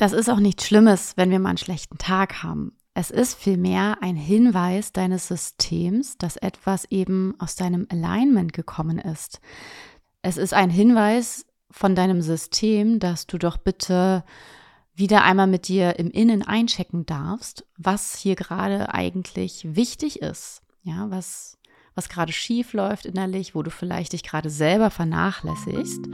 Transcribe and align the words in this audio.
Das 0.00 0.12
ist 0.12 0.30
auch 0.30 0.40
nichts 0.40 0.66
Schlimmes, 0.66 1.12
wenn 1.16 1.30
wir 1.30 1.38
mal 1.38 1.50
einen 1.50 1.58
schlechten 1.58 1.98
Tag 1.98 2.42
haben. 2.42 2.72
Es 2.94 3.10
ist 3.10 3.34
vielmehr 3.34 3.98
ein 4.00 4.16
Hinweis 4.16 4.92
deines 4.92 5.28
Systems, 5.28 6.16
dass 6.16 6.38
etwas 6.38 6.86
eben 6.86 7.34
aus 7.38 7.54
deinem 7.54 7.86
Alignment 7.90 8.54
gekommen 8.54 8.98
ist. 8.98 9.42
Es 10.22 10.38
ist 10.38 10.54
ein 10.54 10.70
Hinweis 10.70 11.44
von 11.70 11.94
deinem 11.94 12.22
System, 12.22 12.98
dass 12.98 13.26
du 13.26 13.36
doch 13.36 13.58
bitte 13.58 14.24
wieder 14.94 15.22
einmal 15.22 15.46
mit 15.46 15.68
dir 15.68 15.98
im 15.98 16.10
Innen 16.10 16.40
einchecken 16.40 17.04
darfst, 17.04 17.66
was 17.76 18.16
hier 18.16 18.36
gerade 18.36 18.94
eigentlich 18.94 19.76
wichtig 19.76 20.22
ist. 20.22 20.62
Ja, 20.82 21.10
was, 21.10 21.58
was 21.94 22.08
gerade 22.08 22.32
schief 22.32 22.72
läuft 22.72 23.04
innerlich, 23.04 23.54
wo 23.54 23.62
du 23.62 23.70
vielleicht 23.70 24.14
dich 24.14 24.22
gerade 24.22 24.48
selber 24.48 24.88
vernachlässigst 24.88 26.08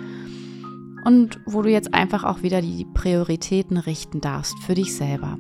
und 1.07 1.39
wo 1.47 1.63
du 1.63 1.71
jetzt 1.71 1.95
einfach 1.95 2.25
auch 2.25 2.43
wieder 2.43 2.61
die 2.61 2.85
Prioritäten 2.85 3.77
richten 3.77 4.21
darfst 4.21 4.59
für 4.65 4.75
dich 4.75 4.93
selber. 4.97 5.39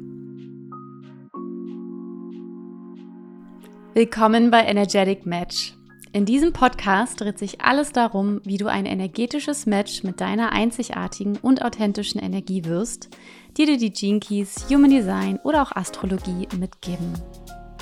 Willkommen 3.92 4.52
bei 4.52 4.64
Energetic 4.64 5.26
Match. 5.26 5.74
In 6.12 6.24
diesem 6.24 6.52
Podcast 6.52 7.20
dreht 7.20 7.38
sich 7.38 7.62
alles 7.62 7.90
darum, 7.90 8.40
wie 8.44 8.58
du 8.58 8.68
ein 8.68 8.86
energetisches 8.86 9.66
Match 9.66 10.04
mit 10.04 10.20
deiner 10.20 10.52
einzigartigen 10.52 11.36
und 11.38 11.64
authentischen 11.64 12.20
Energie 12.20 12.64
wirst, 12.64 13.08
die 13.56 13.66
dir 13.66 13.76
die 13.76 13.92
Gene 13.92 14.20
Keys, 14.20 14.66
Human 14.70 14.90
Design 14.90 15.40
oder 15.42 15.62
auch 15.62 15.72
Astrologie 15.72 16.46
mitgeben. 16.56 17.12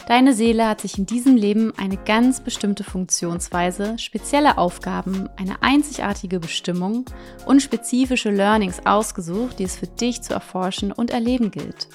Deine 0.07 0.35
Seele 0.35 0.69
hat 0.69 0.83
sich 0.83 0.99
in 0.99 1.07
diesem 1.07 1.35
Leben 1.35 1.73
eine 1.79 1.97
ganz 1.97 2.41
bestimmte 2.41 2.85
Funktionsweise, 2.85 3.99
spezielle 3.99 4.59
Aufgaben, 4.59 5.31
eine 5.37 5.63
einzigartige 5.63 6.41
Bestimmung 6.41 7.07
und 7.47 7.63
spezifische 7.63 8.31
Learnings 8.31 8.85
ausgesucht, 8.85 9.59
die 9.59 9.65
es 9.65 9.77
für 9.77 9.87
dich 9.87 10.21
zu 10.21 10.35
erforschen 10.35 10.93
und 10.93 11.11
erleben 11.11 11.51
gilt. 11.51 11.89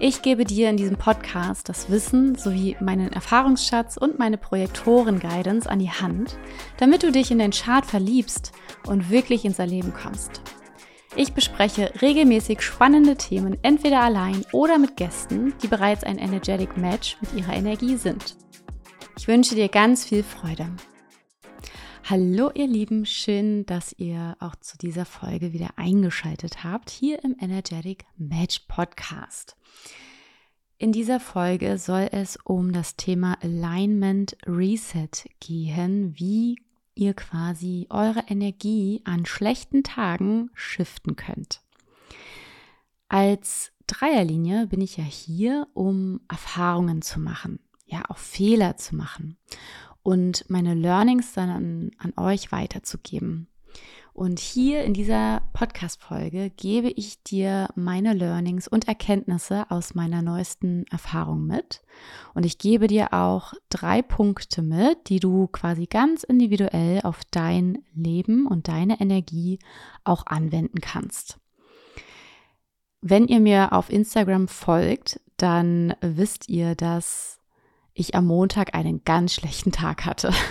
Ich 0.00 0.22
gebe 0.22 0.44
dir 0.44 0.70
in 0.70 0.76
diesem 0.76 0.96
Podcast 0.96 1.68
das 1.68 1.88
Wissen 1.88 2.34
sowie 2.34 2.76
meinen 2.80 3.12
Erfahrungsschatz 3.12 3.96
und 3.96 4.18
meine 4.18 4.38
Projektoren-Guidance 4.38 5.70
an 5.70 5.78
die 5.78 5.90
Hand, 5.90 6.36
damit 6.78 7.04
du 7.04 7.12
dich 7.12 7.30
in 7.30 7.38
den 7.38 7.52
Chart 7.52 7.86
verliebst 7.86 8.50
und 8.88 9.10
wirklich 9.10 9.44
ins 9.44 9.58
Erleben 9.58 9.92
kommst. 9.92 10.40
Ich 11.16 11.32
bespreche 11.32 11.92
regelmäßig 12.00 12.62
spannende 12.62 13.16
Themen 13.16 13.58
entweder 13.62 14.00
allein 14.00 14.44
oder 14.52 14.78
mit 14.78 14.96
Gästen, 14.96 15.54
die 15.60 15.66
bereits 15.66 16.04
ein 16.04 16.18
Energetic 16.18 16.76
Match 16.76 17.16
mit 17.20 17.34
ihrer 17.34 17.54
Energie 17.54 17.96
sind. 17.96 18.36
Ich 19.18 19.26
wünsche 19.26 19.56
dir 19.56 19.68
ganz 19.68 20.04
viel 20.04 20.22
Freude. 20.22 20.70
Hallo 22.08 22.50
ihr 22.54 22.68
Lieben, 22.68 23.06
schön, 23.06 23.66
dass 23.66 23.92
ihr 23.98 24.36
auch 24.38 24.54
zu 24.56 24.78
dieser 24.78 25.04
Folge 25.04 25.52
wieder 25.52 25.70
eingeschaltet 25.76 26.62
habt, 26.62 26.90
hier 26.90 27.22
im 27.24 27.36
Energetic 27.40 28.04
Match 28.16 28.60
Podcast. 28.68 29.56
In 30.78 30.92
dieser 30.92 31.20
Folge 31.20 31.76
soll 31.76 32.08
es 32.12 32.38
um 32.44 32.72
das 32.72 32.96
Thema 32.96 33.36
Alignment 33.42 34.36
Reset 34.46 35.10
gehen. 35.40 36.14
Wie 36.16 36.56
ihr 37.00 37.14
quasi 37.14 37.86
eure 37.88 38.24
Energie 38.28 39.00
an 39.04 39.24
schlechten 39.24 39.82
Tagen 39.82 40.50
shiften 40.54 41.16
könnt. 41.16 41.62
Als 43.08 43.72
Dreierlinie 43.86 44.66
bin 44.66 44.80
ich 44.80 44.98
ja 44.98 45.04
hier, 45.04 45.66
um 45.72 46.20
Erfahrungen 46.28 47.02
zu 47.02 47.18
machen, 47.18 47.58
ja, 47.86 48.04
auch 48.08 48.18
Fehler 48.18 48.76
zu 48.76 48.94
machen 48.94 49.36
und 50.02 50.48
meine 50.48 50.74
Learnings 50.74 51.32
dann 51.32 51.50
an, 51.50 51.90
an 51.98 52.12
euch 52.16 52.52
weiterzugeben. 52.52 53.48
Und 54.20 54.38
hier 54.38 54.84
in 54.84 54.92
dieser 54.92 55.40
Podcast-Folge 55.54 56.50
gebe 56.50 56.90
ich 56.90 57.22
dir 57.22 57.68
meine 57.74 58.12
Learnings 58.12 58.68
und 58.68 58.86
Erkenntnisse 58.86 59.64
aus 59.70 59.94
meiner 59.94 60.20
neuesten 60.20 60.84
Erfahrung 60.90 61.46
mit. 61.46 61.80
Und 62.34 62.44
ich 62.44 62.58
gebe 62.58 62.86
dir 62.86 63.14
auch 63.14 63.54
drei 63.70 64.02
Punkte 64.02 64.60
mit, 64.60 65.08
die 65.08 65.20
du 65.20 65.46
quasi 65.46 65.86
ganz 65.86 66.22
individuell 66.22 67.00
auf 67.02 67.20
dein 67.30 67.78
Leben 67.94 68.46
und 68.46 68.68
deine 68.68 69.00
Energie 69.00 69.58
auch 70.04 70.26
anwenden 70.26 70.82
kannst. 70.82 71.38
Wenn 73.00 73.26
ihr 73.26 73.40
mir 73.40 73.72
auf 73.72 73.88
Instagram 73.88 74.48
folgt, 74.48 75.18
dann 75.38 75.94
wisst 76.02 76.50
ihr, 76.50 76.74
dass 76.74 77.40
ich 77.94 78.14
am 78.14 78.26
Montag 78.26 78.74
einen 78.74 79.02
ganz 79.02 79.32
schlechten 79.32 79.72
Tag 79.72 80.04
hatte. 80.04 80.34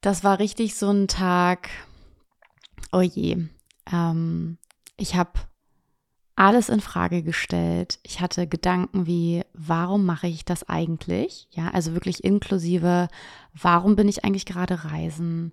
Das 0.00 0.22
war 0.22 0.38
richtig 0.38 0.76
so 0.76 0.90
ein 0.90 1.08
Tag, 1.08 1.70
oh 2.92 3.00
je. 3.00 3.48
Ähm, 3.90 4.58
ich 4.96 5.14
habe 5.14 5.32
alles 6.38 6.68
in 6.68 6.80
Frage 6.80 7.22
gestellt. 7.22 7.98
Ich 8.04 8.20
hatte 8.20 8.46
Gedanken 8.46 9.06
wie, 9.06 9.42
warum 9.54 10.06
mache 10.06 10.28
ich 10.28 10.44
das 10.44 10.68
eigentlich? 10.68 11.48
Ja, 11.50 11.70
also 11.70 11.94
wirklich 11.94 12.22
inklusive, 12.22 13.08
warum 13.54 13.96
bin 13.96 14.08
ich 14.08 14.24
eigentlich 14.24 14.46
gerade 14.46 14.84
reisen? 14.84 15.52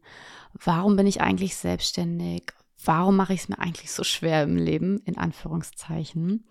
Warum 0.54 0.96
bin 0.96 1.08
ich 1.08 1.22
eigentlich 1.22 1.56
selbstständig? 1.56 2.54
Warum 2.84 3.16
mache 3.16 3.34
ich 3.34 3.42
es 3.42 3.50
mir 3.50 3.58
eigentlich 3.58 3.92
so 3.92 4.04
schwer 4.04 4.44
im 4.44 4.58
Leben? 4.58 5.00
In 5.06 5.18
Anführungszeichen. 5.18 6.46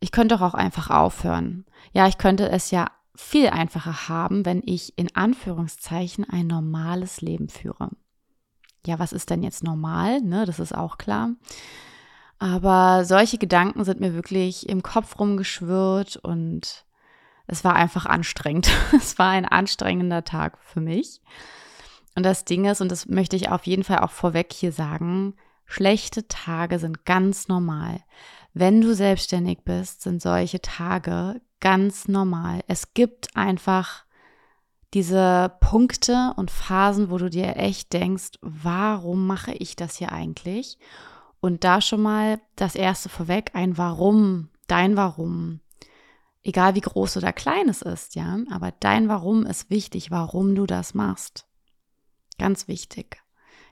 Ich 0.00 0.12
könnte 0.12 0.38
auch 0.40 0.54
einfach 0.54 0.90
aufhören. 0.90 1.64
Ja, 1.94 2.06
ich 2.08 2.18
könnte 2.18 2.50
es 2.50 2.70
ja 2.70 2.90
viel 3.14 3.48
einfacher 3.48 4.08
haben, 4.08 4.44
wenn 4.44 4.62
ich 4.66 4.98
in 4.98 5.16
Anführungszeichen 5.16 6.28
ein 6.28 6.46
normales 6.46 7.22
Leben 7.22 7.48
führe. 7.48 7.90
Ja, 8.86 8.98
was 8.98 9.12
ist 9.12 9.30
denn 9.30 9.42
jetzt 9.42 9.64
normal? 9.64 10.20
Ne, 10.20 10.44
das 10.46 10.58
ist 10.58 10.74
auch 10.74 10.98
klar. 10.98 11.30
Aber 12.38 13.04
solche 13.04 13.38
Gedanken 13.38 13.84
sind 13.84 14.00
mir 14.00 14.14
wirklich 14.14 14.68
im 14.68 14.82
Kopf 14.82 15.18
rumgeschwirrt 15.18 16.16
und 16.16 16.84
es 17.46 17.64
war 17.64 17.74
einfach 17.74 18.06
anstrengend. 18.06 18.68
es 18.96 19.18
war 19.18 19.30
ein 19.30 19.46
anstrengender 19.46 20.24
Tag 20.24 20.58
für 20.60 20.80
mich. 20.80 21.20
Und 22.14 22.22
das 22.22 22.44
Ding 22.44 22.64
ist, 22.64 22.80
und 22.80 22.90
das 22.90 23.06
möchte 23.06 23.36
ich 23.36 23.50
auf 23.50 23.66
jeden 23.66 23.84
Fall 23.84 23.98
auch 23.98 24.10
vorweg 24.10 24.52
hier 24.52 24.72
sagen, 24.72 25.34
schlechte 25.64 26.26
Tage 26.28 26.78
sind 26.78 27.04
ganz 27.04 27.48
normal. 27.48 28.00
Wenn 28.54 28.80
du 28.80 28.94
selbstständig 28.94 29.64
bist, 29.64 30.02
sind 30.02 30.22
solche 30.22 30.62
Tage 30.62 31.40
ganz 31.60 32.08
normal. 32.08 32.60
Es 32.68 32.94
gibt 32.94 33.36
einfach 33.36 34.05
diese 34.94 35.56
Punkte 35.60 36.32
und 36.36 36.50
Phasen, 36.50 37.10
wo 37.10 37.18
du 37.18 37.28
dir 37.28 37.56
echt 37.56 37.92
denkst, 37.92 38.38
warum 38.40 39.26
mache 39.26 39.52
ich 39.52 39.76
das 39.76 39.96
hier 39.96 40.12
eigentlich? 40.12 40.78
Und 41.40 41.64
da 41.64 41.80
schon 41.80 42.02
mal 42.02 42.40
das 42.56 42.74
erste 42.74 43.08
vorweg, 43.08 43.50
ein 43.54 43.76
Warum, 43.76 44.48
dein 44.66 44.96
Warum. 44.96 45.60
Egal 46.42 46.74
wie 46.74 46.80
groß 46.80 47.16
oder 47.16 47.32
klein 47.32 47.68
es 47.68 47.82
ist, 47.82 48.14
ja, 48.14 48.38
aber 48.50 48.72
dein 48.80 49.08
Warum 49.08 49.44
ist 49.46 49.68
wichtig, 49.68 50.10
warum 50.10 50.54
du 50.54 50.66
das 50.66 50.94
machst. 50.94 51.46
Ganz 52.38 52.68
wichtig. 52.68 53.22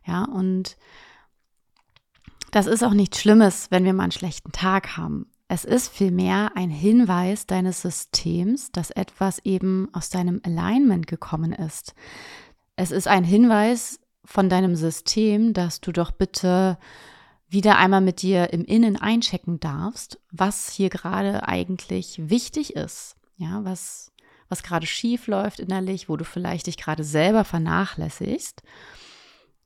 Ja, 0.06 0.24
und 0.24 0.76
das 2.50 2.66
ist 2.66 2.82
auch 2.84 2.94
nichts 2.94 3.20
Schlimmes, 3.20 3.70
wenn 3.70 3.84
wir 3.84 3.92
mal 3.92 4.04
einen 4.04 4.12
schlechten 4.12 4.52
Tag 4.52 4.96
haben. 4.96 5.30
Es 5.48 5.64
ist 5.64 5.88
vielmehr 5.88 6.52
ein 6.54 6.70
Hinweis 6.70 7.46
deines 7.46 7.82
Systems, 7.82 8.72
dass 8.72 8.90
etwas 8.90 9.38
eben 9.40 9.88
aus 9.92 10.08
deinem 10.08 10.40
Alignment 10.42 11.06
gekommen 11.06 11.52
ist. 11.52 11.94
Es 12.76 12.90
ist 12.90 13.06
ein 13.06 13.24
Hinweis 13.24 14.00
von 14.24 14.48
deinem 14.48 14.74
System, 14.74 15.52
dass 15.52 15.80
du 15.80 15.92
doch 15.92 16.10
bitte 16.12 16.78
wieder 17.48 17.76
einmal 17.76 18.00
mit 18.00 18.22
dir 18.22 18.52
im 18.52 18.64
Innen 18.64 18.96
einchecken 18.96 19.60
darfst, 19.60 20.18
was 20.32 20.70
hier 20.70 20.88
gerade 20.88 21.46
eigentlich 21.46 22.28
wichtig 22.30 22.74
ist. 22.74 23.16
Ja, 23.36 23.64
was, 23.64 24.12
was 24.48 24.62
gerade 24.62 24.86
schief 24.86 25.26
läuft 25.26 25.60
innerlich, 25.60 26.08
wo 26.08 26.16
du 26.16 26.24
vielleicht 26.24 26.66
dich 26.66 26.78
gerade 26.78 27.04
selber 27.04 27.44
vernachlässigst 27.44 28.62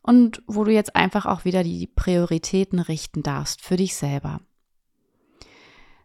und 0.02 0.42
wo 0.46 0.64
du 0.64 0.72
jetzt 0.72 0.96
einfach 0.96 1.24
auch 1.24 1.44
wieder 1.44 1.62
die 1.62 1.86
Prioritäten 1.86 2.80
richten 2.80 3.22
darfst 3.22 3.62
für 3.62 3.76
dich 3.76 3.94
selber. 3.94 4.40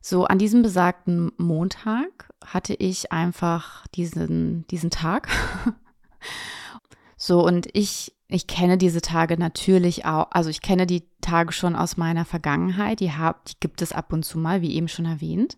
So, 0.05 0.25
an 0.25 0.37
diesem 0.37 0.63
besagten 0.63 1.31
Montag 1.37 2.29
hatte 2.45 2.73
ich 2.73 3.13
einfach 3.13 3.87
diesen, 3.95 4.67
diesen 4.67 4.89
Tag. 4.89 5.29
so, 7.15 7.41
und 7.41 7.69
ich, 7.71 8.13
ich 8.27 8.45
kenne 8.45 8.77
diese 8.77 8.99
Tage 8.99 9.37
natürlich 9.37 10.03
auch, 10.03 10.27
also 10.31 10.49
ich 10.49 10.61
kenne 10.61 10.85
die 10.85 11.05
Tage 11.21 11.53
schon 11.53 11.77
aus 11.77 11.95
meiner 11.95 12.25
Vergangenheit, 12.25 12.99
die, 12.99 13.13
hab, 13.13 13.45
die 13.45 13.53
gibt 13.61 13.81
es 13.81 13.93
ab 13.93 14.11
und 14.11 14.25
zu 14.25 14.37
mal, 14.37 14.61
wie 14.61 14.75
eben 14.75 14.89
schon 14.89 15.05
erwähnt. 15.05 15.57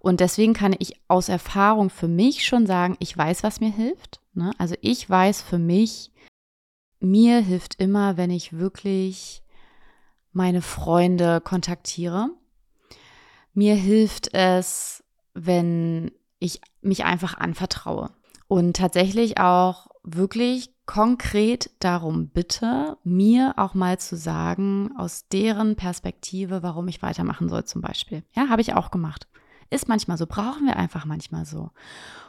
Und 0.00 0.20
deswegen 0.20 0.52
kann 0.52 0.76
ich 0.78 1.00
aus 1.08 1.30
Erfahrung 1.30 1.88
für 1.88 2.08
mich 2.08 2.44
schon 2.44 2.66
sagen, 2.66 2.94
ich 2.98 3.16
weiß, 3.16 3.42
was 3.42 3.60
mir 3.60 3.72
hilft. 3.72 4.20
Ne? 4.34 4.52
Also 4.58 4.74
ich 4.82 5.08
weiß 5.08 5.40
für 5.40 5.58
mich, 5.58 6.12
mir 7.00 7.40
hilft 7.40 7.80
immer, 7.80 8.18
wenn 8.18 8.30
ich 8.30 8.58
wirklich 8.58 9.42
meine 10.32 10.60
Freunde 10.60 11.40
kontaktiere 11.40 12.32
mir 13.58 13.74
hilft 13.74 14.32
es, 14.34 15.02
wenn 15.34 16.12
ich 16.38 16.60
mich 16.80 17.04
einfach 17.04 17.36
anvertraue 17.36 18.10
und 18.46 18.76
tatsächlich 18.76 19.40
auch 19.40 19.88
wirklich 20.04 20.70
konkret 20.86 21.68
darum 21.80 22.28
bitte, 22.28 22.96
mir 23.02 23.54
auch 23.56 23.74
mal 23.74 23.98
zu 23.98 24.16
sagen, 24.16 24.90
aus 24.96 25.26
deren 25.26 25.74
Perspektive, 25.74 26.62
warum 26.62 26.86
ich 26.86 27.02
weitermachen 27.02 27.48
soll 27.48 27.64
zum 27.64 27.82
Beispiel. 27.82 28.22
Ja, 28.32 28.48
habe 28.48 28.62
ich 28.62 28.74
auch 28.74 28.92
gemacht. 28.92 29.26
Ist 29.70 29.88
manchmal 29.88 30.18
so, 30.18 30.26
brauchen 30.26 30.64
wir 30.64 30.76
einfach 30.76 31.04
manchmal 31.04 31.44
so. 31.44 31.70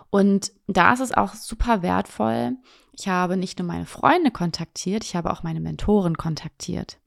Und 0.10 0.52
da 0.66 0.94
ist 0.94 1.00
es 1.00 1.14
auch 1.14 1.36
super 1.36 1.84
wertvoll. 1.84 2.58
Ich 2.92 3.08
habe 3.08 3.38
nicht 3.38 3.60
nur 3.60 3.68
meine 3.68 3.86
Freunde 3.86 4.32
kontaktiert, 4.32 5.04
ich 5.04 5.16
habe 5.16 5.32
auch 5.32 5.44
meine 5.44 5.60
Mentoren 5.60 6.18
kontaktiert. 6.18 6.98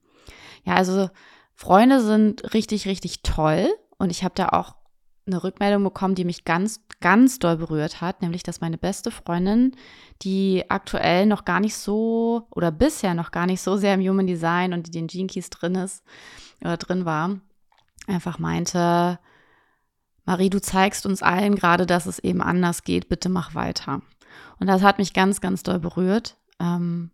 Ja, 0.63 0.75
also 0.75 1.09
Freunde 1.55 2.01
sind 2.01 2.53
richtig, 2.53 2.87
richtig 2.87 3.21
toll 3.21 3.67
und 4.03 4.09
ich 4.09 4.25
habe 4.25 4.35
da 4.35 4.49
auch 4.49 4.75
eine 5.25 5.41
Rückmeldung 5.45 5.81
bekommen, 5.81 6.13
die 6.13 6.25
mich 6.25 6.43
ganz, 6.43 6.81
ganz 6.99 7.39
doll 7.39 7.55
berührt 7.55 8.01
hat, 8.01 8.21
nämlich 8.21 8.43
dass 8.43 8.59
meine 8.59 8.77
beste 8.77 9.11
Freundin, 9.11 9.77
die 10.23 10.65
aktuell 10.67 11.25
noch 11.25 11.45
gar 11.45 11.61
nicht 11.61 11.77
so 11.77 12.45
oder 12.51 12.69
bisher 12.69 13.13
noch 13.13 13.31
gar 13.31 13.45
nicht 13.45 13.61
so 13.61 13.77
sehr 13.77 13.93
im 13.93 14.01
Human 14.01 14.27
Design 14.27 14.73
und 14.73 14.93
den 14.93 15.07
Gene 15.07 15.27
Keys 15.27 15.49
drin 15.49 15.75
ist 15.75 16.03
oder 16.59 16.75
drin 16.75 17.05
war, 17.05 17.39
einfach 18.05 18.39
meinte, 18.39 19.19
Marie, 20.25 20.49
du 20.49 20.59
zeigst 20.59 21.05
uns 21.05 21.23
allen 21.23 21.55
gerade, 21.55 21.85
dass 21.85 22.05
es 22.05 22.19
eben 22.19 22.41
anders 22.41 22.83
geht, 22.83 23.07
bitte 23.07 23.29
mach 23.29 23.55
weiter. 23.55 24.01
Und 24.59 24.67
das 24.67 24.81
hat 24.81 24.97
mich 24.97 25.13
ganz, 25.13 25.39
ganz 25.39 25.63
doll 25.63 25.79
berührt. 25.79 26.35
Ähm, 26.59 27.11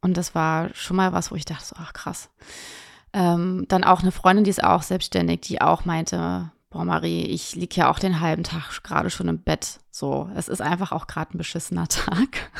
und 0.00 0.16
das 0.16 0.34
war 0.34 0.74
schon 0.74 0.96
mal 0.96 1.12
was, 1.12 1.30
wo 1.30 1.36
ich 1.36 1.44
dachte, 1.44 1.76
ach 1.78 1.92
krass. 1.92 2.30
Ähm, 3.14 3.64
dann 3.68 3.84
auch 3.84 4.02
eine 4.02 4.10
Freundin, 4.10 4.44
die 4.44 4.50
ist 4.50 4.64
auch 4.64 4.82
selbstständig, 4.82 5.40
die 5.42 5.60
auch 5.60 5.84
meinte, 5.84 6.50
boah 6.68 6.84
Marie, 6.84 7.22
ich 7.22 7.54
liege 7.54 7.76
ja 7.76 7.90
auch 7.90 8.00
den 8.00 8.20
halben 8.20 8.42
Tag 8.42 8.82
gerade 8.82 9.08
schon 9.08 9.28
im 9.28 9.38
Bett. 9.38 9.78
So, 9.92 10.28
es 10.34 10.48
ist 10.48 10.60
einfach 10.60 10.90
auch 10.90 11.06
gerade 11.06 11.32
ein 11.32 11.38
beschissener 11.38 11.86
Tag. 11.88 12.50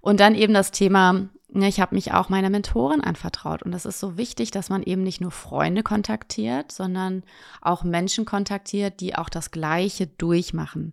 Und 0.00 0.18
dann 0.18 0.34
eben 0.34 0.52
das 0.52 0.72
Thema, 0.72 1.28
ne, 1.48 1.68
ich 1.68 1.80
habe 1.80 1.94
mich 1.94 2.12
auch 2.12 2.28
meiner 2.28 2.50
Mentorin 2.50 3.00
anvertraut. 3.00 3.62
Und 3.62 3.70
das 3.70 3.86
ist 3.86 4.00
so 4.00 4.16
wichtig, 4.16 4.50
dass 4.50 4.68
man 4.68 4.82
eben 4.82 5.04
nicht 5.04 5.20
nur 5.20 5.30
Freunde 5.30 5.84
kontaktiert, 5.84 6.72
sondern 6.72 7.22
auch 7.60 7.84
Menschen 7.84 8.24
kontaktiert, 8.24 8.98
die 8.98 9.14
auch 9.14 9.28
das 9.28 9.52
Gleiche 9.52 10.08
durchmachen, 10.08 10.92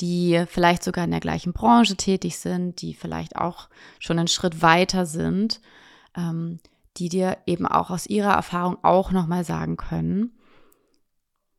die 0.00 0.44
vielleicht 0.46 0.84
sogar 0.84 1.06
in 1.06 1.10
der 1.10 1.20
gleichen 1.20 1.54
Branche 1.54 1.96
tätig 1.96 2.38
sind, 2.38 2.82
die 2.82 2.92
vielleicht 2.92 3.36
auch 3.36 3.68
schon 3.98 4.18
einen 4.18 4.28
Schritt 4.28 4.60
weiter 4.60 5.06
sind, 5.06 5.62
ähm, 6.14 6.58
die 6.96 7.08
dir 7.08 7.38
eben 7.46 7.66
auch 7.66 7.90
aus 7.90 8.06
ihrer 8.06 8.32
Erfahrung 8.32 8.78
auch 8.82 9.10
nochmal 9.10 9.44
sagen 9.44 9.76
können, 9.76 10.32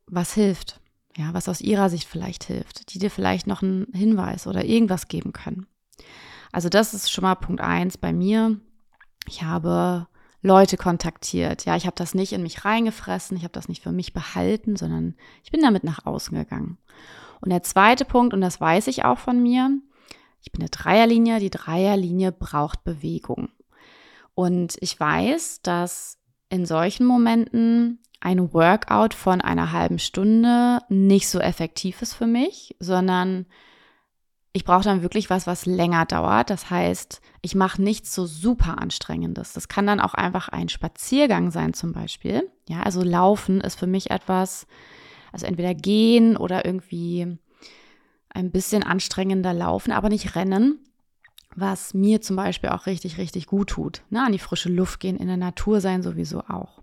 was 0.06 0.34
hilft, 0.34 0.80
ja, 1.16 1.32
was 1.34 1.48
aus 1.48 1.60
ihrer 1.60 1.90
Sicht 1.90 2.08
vielleicht 2.08 2.44
hilft, 2.44 2.92
die 2.94 2.98
dir 2.98 3.10
vielleicht 3.10 3.46
noch 3.46 3.62
einen 3.62 3.86
Hinweis 3.92 4.46
oder 4.46 4.64
irgendwas 4.64 5.08
geben 5.08 5.32
können. 5.32 5.66
Also 6.52 6.68
das 6.68 6.94
ist 6.94 7.10
schon 7.10 7.22
mal 7.22 7.34
Punkt 7.34 7.60
eins 7.60 7.98
bei 7.98 8.12
mir. 8.12 8.60
Ich 9.26 9.42
habe 9.42 10.06
Leute 10.42 10.76
kontaktiert. 10.76 11.64
Ja, 11.64 11.76
ich 11.76 11.86
habe 11.86 11.96
das 11.96 12.14
nicht 12.14 12.32
in 12.32 12.42
mich 12.42 12.64
reingefressen, 12.64 13.36
ich 13.36 13.42
habe 13.42 13.52
das 13.52 13.68
nicht 13.68 13.82
für 13.82 13.92
mich 13.92 14.12
behalten, 14.12 14.76
sondern 14.76 15.14
ich 15.42 15.50
bin 15.50 15.60
damit 15.60 15.84
nach 15.84 16.06
außen 16.06 16.36
gegangen. 16.36 16.78
Und 17.40 17.50
der 17.50 17.62
zweite 17.62 18.04
Punkt, 18.04 18.32
und 18.32 18.40
das 18.40 18.60
weiß 18.60 18.86
ich 18.86 19.04
auch 19.04 19.18
von 19.18 19.42
mir, 19.42 19.70
ich 20.40 20.52
bin 20.52 20.62
eine 20.62 20.70
Dreierlinie, 20.70 21.40
die 21.40 21.50
Dreierlinie 21.50 22.32
braucht 22.32 22.84
Bewegung. 22.84 23.48
Und 24.36 24.76
ich 24.80 25.00
weiß, 25.00 25.62
dass 25.62 26.18
in 26.50 26.66
solchen 26.66 27.06
Momenten 27.06 28.00
ein 28.20 28.52
Workout 28.52 29.14
von 29.14 29.40
einer 29.40 29.72
halben 29.72 29.98
Stunde 29.98 30.80
nicht 30.90 31.28
so 31.28 31.40
effektiv 31.40 32.02
ist 32.02 32.12
für 32.12 32.26
mich, 32.26 32.76
sondern 32.78 33.46
ich 34.52 34.64
brauche 34.64 34.84
dann 34.84 35.00
wirklich 35.00 35.30
was, 35.30 35.46
was 35.46 35.64
länger 35.64 36.04
dauert. 36.04 36.50
Das 36.50 36.68
heißt, 36.68 37.22
ich 37.40 37.54
mache 37.54 37.80
nichts 37.80 38.14
so 38.14 38.26
super 38.26 38.78
anstrengendes. 38.78 39.54
Das 39.54 39.68
kann 39.68 39.86
dann 39.86 40.00
auch 40.00 40.12
einfach 40.12 40.50
ein 40.50 40.68
Spaziergang 40.68 41.50
sein 41.50 41.72
zum 41.72 41.92
Beispiel. 41.92 42.46
Ja, 42.68 42.82
also 42.82 43.02
Laufen 43.02 43.62
ist 43.62 43.78
für 43.78 43.86
mich 43.86 44.10
etwas, 44.10 44.66
also 45.32 45.46
entweder 45.46 45.74
gehen 45.74 46.36
oder 46.36 46.66
irgendwie 46.66 47.38
ein 48.28 48.50
bisschen 48.50 48.82
anstrengender 48.82 49.54
laufen, 49.54 49.92
aber 49.92 50.10
nicht 50.10 50.36
rennen, 50.36 50.78
was 51.56 51.94
mir 51.94 52.20
zum 52.20 52.36
Beispiel 52.36 52.70
auch 52.70 52.86
richtig, 52.86 53.18
richtig 53.18 53.46
gut 53.46 53.70
tut. 53.70 54.02
Ne? 54.10 54.22
An 54.24 54.32
die 54.32 54.38
frische 54.38 54.68
Luft 54.68 55.00
gehen, 55.00 55.16
in 55.16 55.26
der 55.26 55.36
Natur 55.36 55.80
sein 55.80 56.02
sowieso 56.02 56.40
auch. 56.40 56.82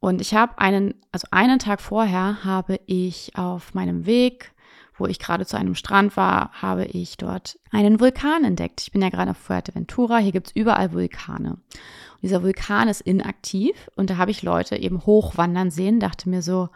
Und 0.00 0.20
ich 0.20 0.34
habe 0.34 0.58
einen, 0.58 0.94
also 1.12 1.26
einen 1.30 1.58
Tag 1.58 1.80
vorher 1.80 2.44
habe 2.44 2.80
ich 2.86 3.32
auf 3.36 3.74
meinem 3.74 4.06
Weg, 4.06 4.52
wo 4.98 5.06
ich 5.06 5.18
gerade 5.18 5.46
zu 5.46 5.56
einem 5.56 5.74
Strand 5.74 6.16
war, 6.16 6.50
habe 6.52 6.84
ich 6.86 7.16
dort 7.16 7.58
einen 7.70 8.00
Vulkan 8.00 8.44
entdeckt. 8.44 8.80
Ich 8.80 8.92
bin 8.92 9.02
ja 9.02 9.10
gerade 9.10 9.32
auf 9.32 9.36
Fuerteventura, 9.36 10.18
hier 10.18 10.32
gibt 10.32 10.48
es 10.48 10.56
überall 10.56 10.92
Vulkane. 10.92 11.50
Und 11.50 12.22
dieser 12.22 12.42
Vulkan 12.42 12.88
ist 12.88 13.02
inaktiv 13.02 13.90
und 13.94 14.08
da 14.08 14.16
habe 14.16 14.30
ich 14.30 14.42
Leute 14.42 14.76
eben 14.76 15.04
hochwandern 15.04 15.70
sehen, 15.70 16.00
dachte 16.00 16.30
mir 16.30 16.40
so, 16.40 16.70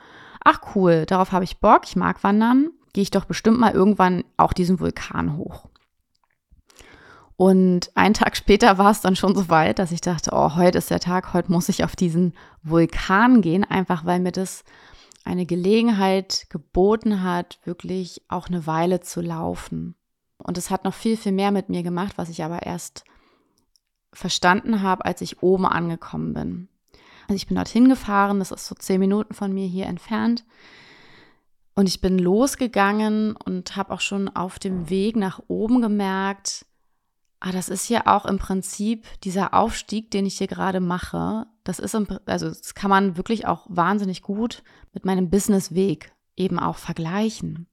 ach 0.45 0.61
cool, 0.75 1.07
darauf 1.07 1.33
habe 1.33 1.45
ich 1.45 1.59
Bock, 1.59 1.83
ich 1.85 1.97
mag 1.97 2.23
wandern, 2.23 2.71
gehe 2.93 3.03
ich 3.03 3.11
doch 3.11 3.25
bestimmt 3.25 3.59
mal 3.59 3.73
irgendwann 3.73 4.25
auch 4.37 4.53
diesen 4.53 4.81
Vulkan 4.81 5.37
hoch. 5.37 5.70
Und 7.41 7.91
einen 7.95 8.13
Tag 8.13 8.37
später 8.37 8.77
war 8.77 8.91
es 8.91 9.01
dann 9.01 9.17
schon 9.17 9.35
so 9.35 9.49
weit, 9.49 9.79
dass 9.79 9.93
ich 9.93 10.03
dachte, 10.03 10.33
oh, 10.35 10.57
heute 10.57 10.77
ist 10.77 10.91
der 10.91 11.01
Tag, 11.01 11.33
heute 11.33 11.51
muss 11.51 11.71
ich 11.71 11.85
auf 11.85 11.97
diesen 11.97 12.35
Vulkan 12.63 13.41
gehen, 13.41 13.65
einfach 13.65 14.05
weil 14.05 14.21
mir 14.21 14.31
das 14.31 14.63
eine 15.25 15.47
Gelegenheit 15.47 16.49
geboten 16.51 17.23
hat, 17.23 17.59
wirklich 17.65 18.21
auch 18.29 18.49
eine 18.49 18.67
Weile 18.67 19.01
zu 19.01 19.23
laufen. 19.23 19.95
Und 20.37 20.59
es 20.59 20.69
hat 20.69 20.85
noch 20.85 20.93
viel, 20.93 21.17
viel 21.17 21.33
mehr 21.33 21.51
mit 21.51 21.71
mir 21.71 21.83
gemacht, 21.83 22.19
was 22.19 22.29
ich 22.29 22.45
aber 22.45 22.65
erst 22.65 23.05
verstanden 24.13 24.83
habe, 24.83 25.07
als 25.07 25.23
ich 25.23 25.43
oben 25.43 25.65
angekommen 25.65 26.35
bin. 26.35 26.69
Also 27.23 27.37
ich 27.37 27.47
bin 27.47 27.57
dorthin 27.57 27.89
gefahren, 27.89 28.39
das 28.39 28.51
ist 28.51 28.67
so 28.67 28.75
zehn 28.75 29.01
Minuten 29.01 29.33
von 29.33 29.51
mir 29.51 29.67
hier 29.67 29.87
entfernt. 29.87 30.45
Und 31.75 31.89
ich 31.89 32.03
bin 32.03 32.19
losgegangen 32.19 33.35
und 33.35 33.77
habe 33.77 33.95
auch 33.95 34.03
schon 34.03 34.29
auf 34.29 34.59
dem 34.59 34.91
Weg 34.91 35.17
nach 35.17 35.41
oben 35.49 35.81
gemerkt, 35.81 36.67
ah, 37.41 37.53
das 37.53 37.69
ist 37.69 37.89
ja 37.89 38.07
auch 38.07 38.27
im 38.27 38.39
Prinzip 38.39 39.07
dieser 39.23 39.55
Aufstieg, 39.55 40.11
den 40.11 40.27
ich 40.27 40.39
hier 40.39 40.47
gerade 40.47 40.81
mache. 40.81 41.47
Das 41.65 41.79
ist, 41.79 41.95
im, 41.95 42.07
also 42.27 42.49
das 42.49 42.75
kann 42.75 42.91
man 42.91 43.17
wirklich 43.17 43.47
auch 43.47 43.67
wahnsinnig 43.69 44.23
gut 44.23 44.63
mit 44.93 45.05
meinem 45.05 45.31
Businessweg 45.31 46.13
eben 46.37 46.59
auch 46.59 46.77
vergleichen. 46.77 47.67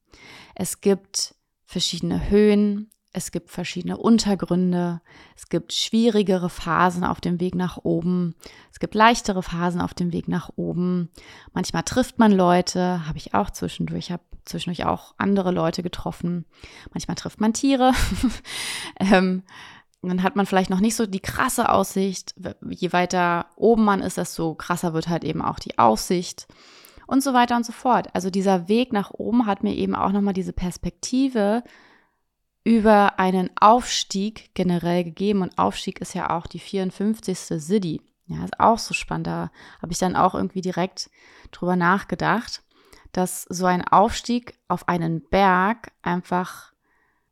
Es 0.54 0.80
gibt 0.80 1.34
verschiedene 1.64 2.30
Höhen, 2.30 2.90
es 3.12 3.30
gibt 3.30 3.50
verschiedene 3.50 3.96
Untergründe, 3.96 5.00
es 5.36 5.48
gibt 5.48 5.72
schwierigere 5.72 6.50
Phasen 6.50 7.04
auf 7.04 7.20
dem 7.20 7.40
Weg 7.40 7.54
nach 7.54 7.78
oben, 7.78 8.34
es 8.70 8.78
gibt 8.78 8.94
leichtere 8.94 9.42
Phasen 9.42 9.80
auf 9.80 9.94
dem 9.94 10.12
Weg 10.12 10.28
nach 10.28 10.50
oben. 10.56 11.10
Manchmal 11.52 11.82
trifft 11.82 12.18
man 12.18 12.32
Leute, 12.32 13.06
habe 13.06 13.18
ich 13.18 13.34
auch 13.34 13.50
zwischendurch, 13.50 14.10
habe 14.10 14.22
zwischendurch 14.48 14.86
auch 14.86 15.14
andere 15.18 15.50
Leute 15.50 15.82
getroffen. 15.82 16.44
Manchmal 16.92 17.16
trifft 17.16 17.40
man 17.40 17.52
Tiere. 17.52 17.92
ähm, 19.00 19.42
dann 20.02 20.22
hat 20.22 20.36
man 20.36 20.46
vielleicht 20.46 20.70
noch 20.70 20.80
nicht 20.80 20.94
so 20.96 21.06
die 21.06 21.20
krasse 21.20 21.68
Aussicht. 21.70 22.34
Je 22.68 22.92
weiter 22.92 23.46
oben 23.56 23.84
man 23.84 24.00
ist, 24.00 24.16
desto 24.16 24.54
krasser 24.54 24.94
wird 24.94 25.08
halt 25.08 25.24
eben 25.24 25.42
auch 25.42 25.58
die 25.58 25.78
Aussicht 25.78 26.46
und 27.06 27.22
so 27.22 27.34
weiter 27.34 27.56
und 27.56 27.66
so 27.66 27.72
fort. 27.72 28.14
Also 28.14 28.30
dieser 28.30 28.68
Weg 28.68 28.92
nach 28.92 29.10
oben 29.10 29.46
hat 29.46 29.64
mir 29.64 29.74
eben 29.74 29.94
auch 29.94 30.12
nochmal 30.12 30.34
diese 30.34 30.52
Perspektive 30.52 31.64
über 32.64 33.18
einen 33.18 33.50
Aufstieg 33.58 34.54
generell 34.54 35.02
gegeben. 35.02 35.42
Und 35.42 35.58
Aufstieg 35.58 36.00
ist 36.00 36.14
ja 36.14 36.36
auch 36.36 36.46
die 36.46 36.58
54. 36.58 37.38
Siddhi. 37.38 38.02
Ja, 38.26 38.44
ist 38.44 38.60
auch 38.60 38.78
so 38.78 38.92
spannend. 38.92 39.26
Da 39.26 39.50
habe 39.80 39.90
ich 39.90 39.98
dann 39.98 40.14
auch 40.14 40.34
irgendwie 40.34 40.60
direkt 40.60 41.10
drüber 41.50 41.76
nachgedacht, 41.76 42.62
dass 43.18 43.42
so 43.48 43.66
ein 43.66 43.86
Aufstieg 43.86 44.58
auf 44.68 44.88
einen 44.88 45.20
Berg 45.28 45.92
einfach 46.02 46.72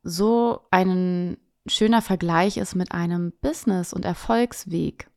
so 0.03 0.61
ein 0.71 1.37
schöner 1.65 2.01
Vergleich 2.01 2.57
ist 2.57 2.75
mit 2.75 2.91
einem 2.91 3.33
Business- 3.41 3.93
und 3.93 4.05
Erfolgsweg. 4.05 5.09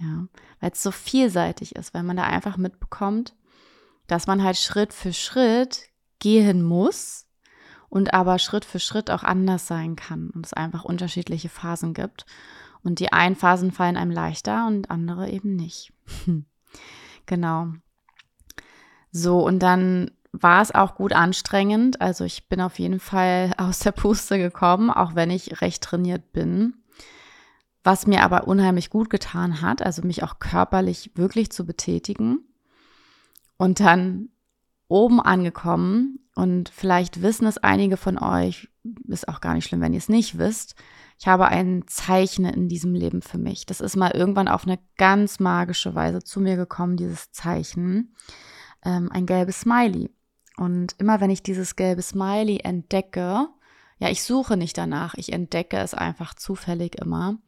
Ja, 0.00 0.28
weil 0.60 0.70
es 0.70 0.82
so 0.82 0.92
vielseitig 0.92 1.74
ist, 1.74 1.92
weil 1.92 2.04
man 2.04 2.16
da 2.16 2.22
einfach 2.22 2.56
mitbekommt, 2.56 3.34
dass 4.06 4.26
man 4.26 4.44
halt 4.44 4.56
Schritt 4.56 4.92
für 4.92 5.12
Schritt 5.12 5.88
gehen 6.20 6.62
muss, 6.62 7.28
und 7.88 8.14
aber 8.14 8.38
Schritt 8.38 8.64
für 8.64 8.80
Schritt 8.80 9.10
auch 9.10 9.22
anders 9.22 9.66
sein 9.66 9.96
kann 9.96 10.30
und 10.30 10.46
es 10.46 10.52
einfach 10.52 10.84
unterschiedliche 10.84 11.48
Phasen 11.48 11.94
gibt. 11.94 12.26
Und 12.82 13.00
die 13.00 13.12
einen 13.12 13.34
Phasen 13.34 13.72
fallen 13.72 13.96
einem 13.96 14.10
leichter 14.10 14.66
und 14.66 14.90
andere 14.90 15.30
eben 15.30 15.56
nicht. 15.56 15.92
genau. 17.26 17.72
So, 19.10 19.44
und 19.44 19.60
dann 19.60 20.10
war 20.32 20.62
es 20.62 20.74
auch 20.74 20.94
gut 20.94 21.12
anstrengend. 21.12 22.00
Also 22.00 22.24
ich 22.24 22.48
bin 22.48 22.60
auf 22.60 22.78
jeden 22.78 23.00
Fall 23.00 23.52
aus 23.58 23.80
der 23.80 23.92
Puste 23.92 24.38
gekommen, 24.38 24.90
auch 24.90 25.14
wenn 25.14 25.30
ich 25.30 25.60
recht 25.60 25.82
trainiert 25.82 26.32
bin. 26.32 26.74
Was 27.84 28.06
mir 28.06 28.22
aber 28.22 28.46
unheimlich 28.46 28.90
gut 28.90 29.08
getan 29.08 29.62
hat, 29.62 29.82
also 29.82 30.02
mich 30.02 30.22
auch 30.22 30.40
körperlich 30.40 31.12
wirklich 31.14 31.50
zu 31.50 31.64
betätigen. 31.64 32.40
Und 33.56 33.80
dann 33.80 34.28
oben 34.88 35.20
angekommen 35.20 36.18
und 36.34 36.68
vielleicht 36.68 37.22
wissen 37.22 37.46
es 37.46 37.58
einige 37.58 37.96
von 37.96 38.18
euch, 38.18 38.68
ist 39.06 39.28
auch 39.28 39.40
gar 39.40 39.54
nicht 39.54 39.66
schlimm, 39.66 39.80
wenn 39.80 39.92
ihr 39.92 39.98
es 39.98 40.08
nicht 40.08 40.38
wisst. 40.38 40.74
ich 41.18 41.26
habe 41.26 41.48
ein 41.48 41.84
Zeichen 41.86 42.44
in 42.44 42.68
diesem 42.68 42.94
Leben 42.94 43.22
für 43.22 43.38
mich. 43.38 43.66
Das 43.66 43.80
ist 43.80 43.96
mal 43.96 44.12
irgendwann 44.12 44.48
auf 44.48 44.64
eine 44.66 44.78
ganz 44.96 45.40
magische 45.40 45.94
Weise 45.94 46.22
zu 46.22 46.40
mir 46.40 46.56
gekommen, 46.56 46.96
dieses 46.96 47.32
Zeichen. 47.32 48.14
Ähm, 48.84 49.10
ein 49.10 49.26
gelbes 49.26 49.60
Smiley. 49.60 50.10
Und 50.58 50.96
immer 50.98 51.20
wenn 51.20 51.30
ich 51.30 51.42
dieses 51.42 51.76
gelbe 51.76 52.02
Smiley 52.02 52.60
entdecke, 52.64 53.48
ja, 53.98 54.10
ich 54.10 54.22
suche 54.22 54.56
nicht 54.56 54.76
danach, 54.76 55.14
ich 55.14 55.32
entdecke 55.32 55.78
es 55.78 55.94
einfach 55.94 56.34
zufällig 56.34 56.96
immer, 57.00 57.38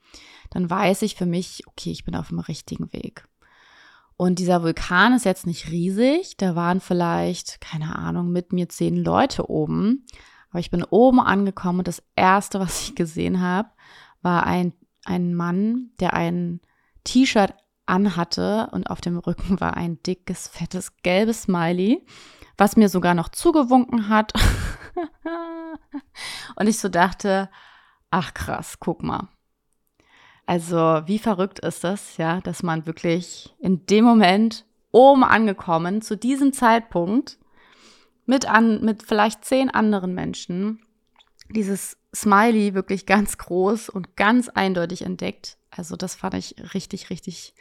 dann 0.51 0.71
weiß 0.71 1.03
ich 1.03 1.17
für 1.17 1.27
mich, 1.27 1.67
okay, 1.67 1.91
ich 1.91 2.05
bin 2.05 2.15
auf 2.15 2.29
dem 2.29 2.39
richtigen 2.39 2.93
Weg. 2.93 3.25
Und 4.17 4.39
dieser 4.39 4.63
Vulkan 4.63 5.15
ist 5.15 5.25
jetzt 5.25 5.47
nicht 5.47 5.71
riesig, 5.71 6.37
da 6.37 6.55
waren 6.55 6.81
vielleicht, 6.81 7.61
keine 7.61 7.97
Ahnung, 7.97 8.31
mit 8.31 8.53
mir 8.53 8.69
zehn 8.69 8.97
Leute 8.97 9.49
oben. 9.49 10.07
Aber 10.51 10.61
ich 10.61 10.71
bin 10.71 10.85
oben 10.85 11.21
angekommen 11.21 11.79
und 11.79 11.89
das 11.89 12.03
Erste, 12.17 12.61
was 12.61 12.83
ich 12.83 12.95
gesehen 12.95 13.41
habe, 13.41 13.71
war 14.23 14.47
ein, 14.47 14.73
ein 15.05 15.35
Mann, 15.35 15.91
der 16.01 16.15
ein 16.15 16.61
T-Shirt 17.05 17.55
anhatte 17.87 18.69
und 18.73 18.91
auf 18.91 19.01
dem 19.01 19.19
Rücken 19.19 19.61
war 19.61 19.77
ein 19.77 20.03
dickes, 20.03 20.49
fettes, 20.49 20.97
gelbes 21.03 21.43
Smiley, 21.43 22.05
was 22.61 22.77
mir 22.77 22.91
sogar 22.91 23.15
noch 23.15 23.31
zugewunken 23.31 24.11
hat. 24.11 24.35
und 26.57 26.67
ich 26.69 26.79
so 26.79 26.91
dachte, 26.91 27.49
ach 28.11 28.35
krass, 28.35 28.79
guck 28.79 29.03
mal. 29.03 29.29
Also 30.45 30.77
wie 31.07 31.19
verrückt 31.19 31.61
ist 31.61 31.85
das, 31.85 32.19
ja, 32.19 32.41
dass 32.43 32.63
man 32.63 32.85
wirklich 32.85 33.55
in 33.61 33.87
dem 33.87 34.05
Moment 34.05 34.67
oben 34.93 35.25
angekommen, 35.25 36.03
zu 36.03 36.17
diesem 36.17 36.53
Zeitpunkt, 36.53 37.39
mit, 38.27 38.47
an, 38.47 38.85
mit 38.85 39.03
vielleicht 39.03 39.45
zehn 39.45 39.71
anderen 39.71 40.15
Menschen 40.15 40.83
dieses 41.49 41.97
Smiley 42.15 42.75
wirklich 42.75 43.07
ganz 43.07 43.39
groß 43.39 43.89
und 43.89 44.17
ganz 44.17 44.49
eindeutig 44.49 45.03
entdeckt. 45.03 45.57
Also 45.71 45.97
das 45.97 46.15
fand 46.15 46.35
ich 46.35 46.57
richtig, 46.75 47.11
richtig 47.11 47.55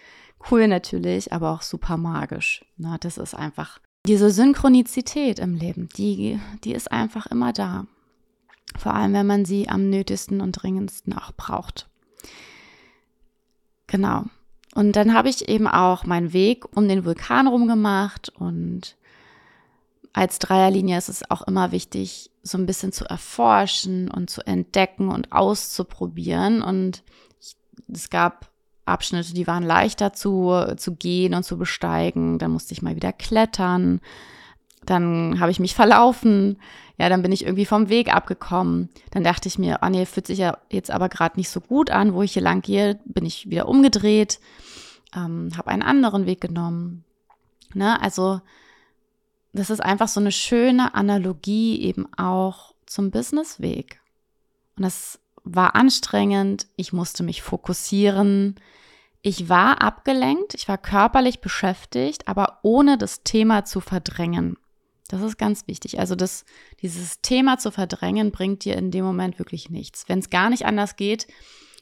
cool 0.51 0.67
natürlich, 0.67 1.31
aber 1.31 1.51
auch 1.51 1.61
super 1.61 1.97
magisch. 1.97 2.65
Na, 2.75 2.97
das 2.97 3.17
ist 3.17 3.33
einfach 3.33 3.79
diese 4.09 4.31
Synchronizität 4.31 5.37
im 5.37 5.53
Leben, 5.53 5.87
die, 5.95 6.39
die 6.63 6.73
ist 6.73 6.91
einfach 6.91 7.27
immer 7.27 7.53
da. 7.53 7.85
Vor 8.75 8.95
allem, 8.95 9.13
wenn 9.13 9.27
man 9.27 9.45
sie 9.45 9.69
am 9.69 9.91
nötigsten 9.91 10.41
und 10.41 10.53
dringendsten 10.53 11.13
auch 11.13 11.31
braucht. 11.31 11.87
Genau. 13.85 14.23
Und 14.73 14.95
dann 14.95 15.13
habe 15.13 15.29
ich 15.29 15.47
eben 15.47 15.67
auch 15.67 16.05
meinen 16.05 16.33
Weg 16.33 16.75
um 16.75 16.87
den 16.87 17.05
Vulkan 17.05 17.47
rumgemacht 17.47 18.29
und 18.29 18.97
als 20.11 20.39
Dreierlinie 20.39 20.97
ist 20.97 21.09
es 21.09 21.29
auch 21.29 21.43
immer 21.43 21.71
wichtig, 21.71 22.31
so 22.41 22.57
ein 22.57 22.65
bisschen 22.65 22.91
zu 22.91 23.05
erforschen 23.05 24.09
und 24.09 24.31
zu 24.31 24.41
entdecken 24.41 25.09
und 25.09 25.31
auszuprobieren. 25.31 26.63
Und 26.63 27.03
ich, 27.39 27.55
es 27.93 28.09
gab 28.09 28.48
Abschnitte, 28.89 29.33
die 29.33 29.47
waren 29.47 29.63
leichter 29.63 30.13
zu, 30.13 30.73
zu 30.77 30.95
gehen 30.95 31.33
und 31.33 31.43
zu 31.43 31.57
besteigen. 31.57 32.39
Dann 32.39 32.51
musste 32.51 32.73
ich 32.73 32.81
mal 32.81 32.95
wieder 32.95 33.13
klettern. 33.13 34.01
Dann 34.85 35.39
habe 35.39 35.51
ich 35.51 35.59
mich 35.59 35.75
verlaufen. 35.75 36.57
Ja, 36.97 37.07
dann 37.09 37.21
bin 37.21 37.31
ich 37.31 37.45
irgendwie 37.45 37.65
vom 37.65 37.89
Weg 37.89 38.13
abgekommen. 38.13 38.89
Dann 39.11 39.23
dachte 39.23 39.47
ich 39.47 39.57
mir, 39.57 39.79
oh 39.81 39.89
nee, 39.89 40.05
fühlt 40.05 40.27
sich 40.27 40.39
ja 40.39 40.57
jetzt 40.69 40.91
aber 40.91 41.09
gerade 41.09 41.37
nicht 41.37 41.49
so 41.49 41.61
gut 41.61 41.89
an, 41.89 42.13
wo 42.13 42.23
ich 42.23 42.33
hier 42.33 42.41
lang 42.41 42.61
gehe. 42.61 42.99
Bin 43.05 43.25
ich 43.25 43.49
wieder 43.49 43.67
umgedreht, 43.69 44.39
ähm, 45.15 45.51
habe 45.55 45.69
einen 45.69 45.81
anderen 45.81 46.25
Weg 46.25 46.41
genommen. 46.41 47.05
Ne? 47.73 48.01
Also 48.01 48.41
das 49.53 49.69
ist 49.69 49.79
einfach 49.79 50.07
so 50.07 50.19
eine 50.19 50.31
schöne 50.31 50.93
Analogie 50.93 51.81
eben 51.81 52.07
auch 52.17 52.73
zum 52.85 53.11
Businessweg. 53.11 54.01
Und 54.75 54.83
das 54.83 55.19
war 55.55 55.75
anstrengend, 55.75 56.67
ich 56.75 56.93
musste 56.93 57.23
mich 57.23 57.41
fokussieren, 57.41 58.55
ich 59.21 59.49
war 59.49 59.81
abgelenkt, 59.81 60.53
ich 60.53 60.67
war 60.67 60.77
körperlich 60.77 61.41
beschäftigt, 61.41 62.27
aber 62.27 62.59
ohne 62.63 62.97
das 62.97 63.23
Thema 63.23 63.65
zu 63.65 63.81
verdrängen. 63.81 64.57
Das 65.09 65.21
ist 65.21 65.37
ganz 65.37 65.67
wichtig. 65.67 65.99
Also 65.99 66.15
das, 66.15 66.45
dieses 66.81 67.21
Thema 67.21 67.57
zu 67.57 67.71
verdrängen 67.71 68.31
bringt 68.31 68.63
dir 68.63 68.77
in 68.77 68.91
dem 68.91 69.03
Moment 69.03 69.39
wirklich 69.39 69.69
nichts. 69.69 70.07
Wenn 70.07 70.19
es 70.19 70.29
gar 70.29 70.49
nicht 70.49 70.65
anders 70.65 70.95
geht, 70.95 71.27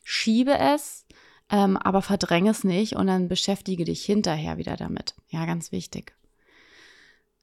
schiebe 0.04 0.58
es, 0.58 1.06
ähm, 1.50 1.78
aber 1.78 2.02
verdränge 2.02 2.52
es 2.52 2.64
nicht 2.64 2.96
und 2.96 3.08
dann 3.08 3.28
beschäftige 3.28 3.84
dich 3.84 4.04
hinterher 4.06 4.58
wieder 4.58 4.78
damit. 4.78 5.14
Ja, 5.30 5.46
ganz 5.46 5.72
wichtig. 5.72 6.16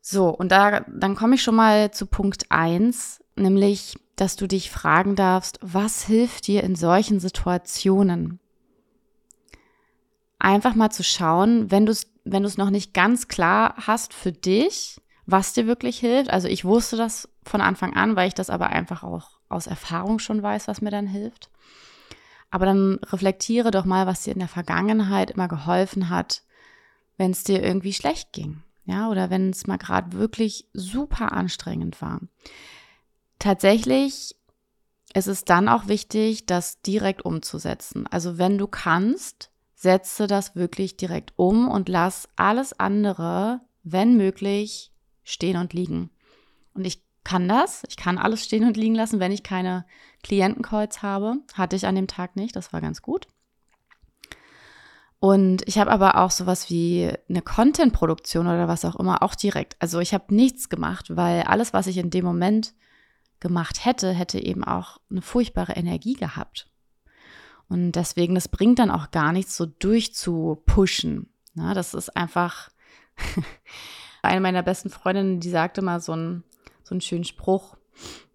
So, 0.00 0.28
und 0.28 0.50
da, 0.50 0.80
dann 0.80 1.14
komme 1.14 1.36
ich 1.36 1.42
schon 1.42 1.54
mal 1.54 1.90
zu 1.90 2.06
Punkt 2.06 2.50
eins, 2.50 3.22
nämlich, 3.36 3.96
dass 4.16 4.36
du 4.36 4.46
dich 4.46 4.70
fragen 4.70 5.16
darfst, 5.16 5.58
was 5.60 6.04
hilft 6.04 6.46
dir 6.46 6.62
in 6.62 6.76
solchen 6.76 7.20
Situationen? 7.20 8.38
Einfach 10.38 10.74
mal 10.74 10.90
zu 10.90 11.02
schauen, 11.02 11.70
wenn 11.70 11.86
du 11.86 11.92
es 11.92 12.12
wenn 12.24 12.42
noch 12.42 12.70
nicht 12.70 12.94
ganz 12.94 13.28
klar 13.28 13.74
hast 13.86 14.14
für 14.14 14.32
dich, 14.32 15.00
was 15.26 15.52
dir 15.52 15.66
wirklich 15.66 15.98
hilft. 15.98 16.30
Also 16.30 16.48
ich 16.48 16.64
wusste 16.64 16.96
das 16.96 17.28
von 17.42 17.60
Anfang 17.60 17.94
an, 17.94 18.16
weil 18.16 18.28
ich 18.28 18.34
das 18.34 18.50
aber 18.50 18.70
einfach 18.70 19.02
auch 19.02 19.38
aus 19.48 19.66
Erfahrung 19.66 20.18
schon 20.18 20.42
weiß, 20.42 20.68
was 20.68 20.80
mir 20.80 20.90
dann 20.90 21.06
hilft. 21.06 21.50
Aber 22.50 22.66
dann 22.66 22.98
reflektiere 23.04 23.70
doch 23.70 23.84
mal, 23.84 24.06
was 24.06 24.22
dir 24.22 24.32
in 24.32 24.38
der 24.38 24.48
Vergangenheit 24.48 25.32
immer 25.32 25.48
geholfen 25.48 26.08
hat, 26.08 26.42
wenn 27.16 27.30
es 27.30 27.44
dir 27.44 27.62
irgendwie 27.62 27.92
schlecht 27.92 28.32
ging. 28.32 28.62
Ja, 28.86 29.08
oder 29.08 29.30
wenn 29.30 29.50
es 29.50 29.66
mal 29.66 29.78
gerade 29.78 30.12
wirklich 30.12 30.68
super 30.72 31.32
anstrengend 31.32 32.00
war. 32.02 32.20
Tatsächlich 33.38 34.36
ist 35.14 35.28
es 35.28 35.44
dann 35.44 35.68
auch 35.68 35.86
wichtig, 35.86 36.46
das 36.46 36.80
direkt 36.82 37.24
umzusetzen. 37.24 38.06
Also 38.08 38.38
wenn 38.38 38.58
du 38.58 38.66
kannst, 38.66 39.50
setze 39.74 40.26
das 40.26 40.56
wirklich 40.56 40.96
direkt 40.96 41.32
um 41.36 41.68
und 41.68 41.88
lass 41.88 42.28
alles 42.36 42.78
andere, 42.78 43.60
wenn 43.82 44.16
möglich, 44.16 44.92
stehen 45.22 45.56
und 45.56 45.72
liegen. 45.72 46.10
Und 46.74 46.84
ich 46.84 47.02
kann 47.22 47.48
das. 47.48 47.84
Ich 47.88 47.96
kann 47.96 48.18
alles 48.18 48.44
stehen 48.44 48.64
und 48.64 48.76
liegen 48.76 48.94
lassen, 48.94 49.20
wenn 49.20 49.32
ich 49.32 49.42
keine 49.42 49.86
Klientencalls 50.22 51.02
habe. 51.02 51.36
Hatte 51.54 51.76
ich 51.76 51.86
an 51.86 51.94
dem 51.94 52.06
Tag 52.06 52.36
nicht. 52.36 52.54
Das 52.56 52.72
war 52.72 52.80
ganz 52.80 53.02
gut. 53.02 53.26
Und 55.20 55.66
ich 55.66 55.78
habe 55.78 55.90
aber 55.90 56.18
auch 56.18 56.30
sowas 56.30 56.68
wie 56.68 57.10
eine 57.30 57.40
Content-Produktion 57.40 58.46
oder 58.46 58.68
was 58.68 58.84
auch 58.84 58.96
immer 58.96 59.22
auch 59.22 59.34
direkt. 59.34 59.74
Also 59.78 60.00
ich 60.00 60.12
habe 60.12 60.34
nichts 60.34 60.68
gemacht, 60.68 61.16
weil 61.16 61.44
alles, 61.44 61.72
was 61.72 61.86
ich 61.86 61.96
in 61.96 62.10
dem 62.10 62.26
Moment 62.26 62.74
gemacht 63.44 63.84
hätte, 63.84 64.10
hätte 64.12 64.42
eben 64.42 64.64
auch 64.64 64.98
eine 65.10 65.20
furchtbare 65.20 65.74
Energie 65.74 66.14
gehabt. 66.14 66.66
Und 67.68 67.92
deswegen, 67.92 68.34
das 68.34 68.48
bringt 68.48 68.78
dann 68.78 68.90
auch 68.90 69.10
gar 69.10 69.32
nichts, 69.32 69.54
so 69.54 69.66
durchzupushen. 69.66 71.28
Na, 71.52 71.74
das 71.74 71.92
ist 71.92 72.16
einfach 72.16 72.70
eine 74.22 74.40
meiner 74.40 74.62
besten 74.62 74.88
Freundinnen, 74.88 75.40
die 75.40 75.50
sagte 75.50 75.82
mal 75.82 76.00
so 76.00 76.12
einen, 76.12 76.42
so 76.84 76.94
einen 76.94 77.02
schönen 77.02 77.24
Spruch. 77.24 77.76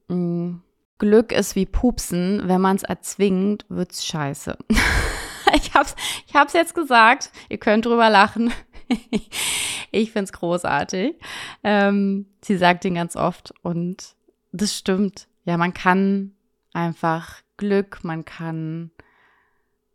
Mm, 0.09 0.57
Glück 0.99 1.31
ist 1.31 1.55
wie 1.55 1.65
Pupsen, 1.65 2.43
wenn 2.45 2.61
man 2.61 2.75
es 2.75 2.83
erzwingt, 2.83 3.65
wird's 3.67 4.05
scheiße. 4.05 4.59
ich 5.55 5.73
hab's, 5.73 5.95
ich 6.27 6.35
hab's 6.35 6.53
jetzt 6.53 6.75
gesagt. 6.75 7.31
Ihr 7.49 7.57
könnt 7.57 7.87
drüber 7.87 8.11
lachen. 8.11 8.53
ich 9.91 10.11
find's 10.11 10.33
großartig. 10.33 11.15
Ähm, 11.63 12.27
sie 12.43 12.57
sagt 12.57 12.85
ihn 12.85 12.93
ganz 12.93 13.15
oft 13.15 13.55
und 13.63 14.18
das 14.51 14.75
stimmt. 14.75 15.27
Ja, 15.45 15.57
man 15.57 15.73
kann 15.73 16.33
einfach 16.73 17.41
Glück, 17.57 18.03
man 18.03 18.25
kann, 18.25 18.91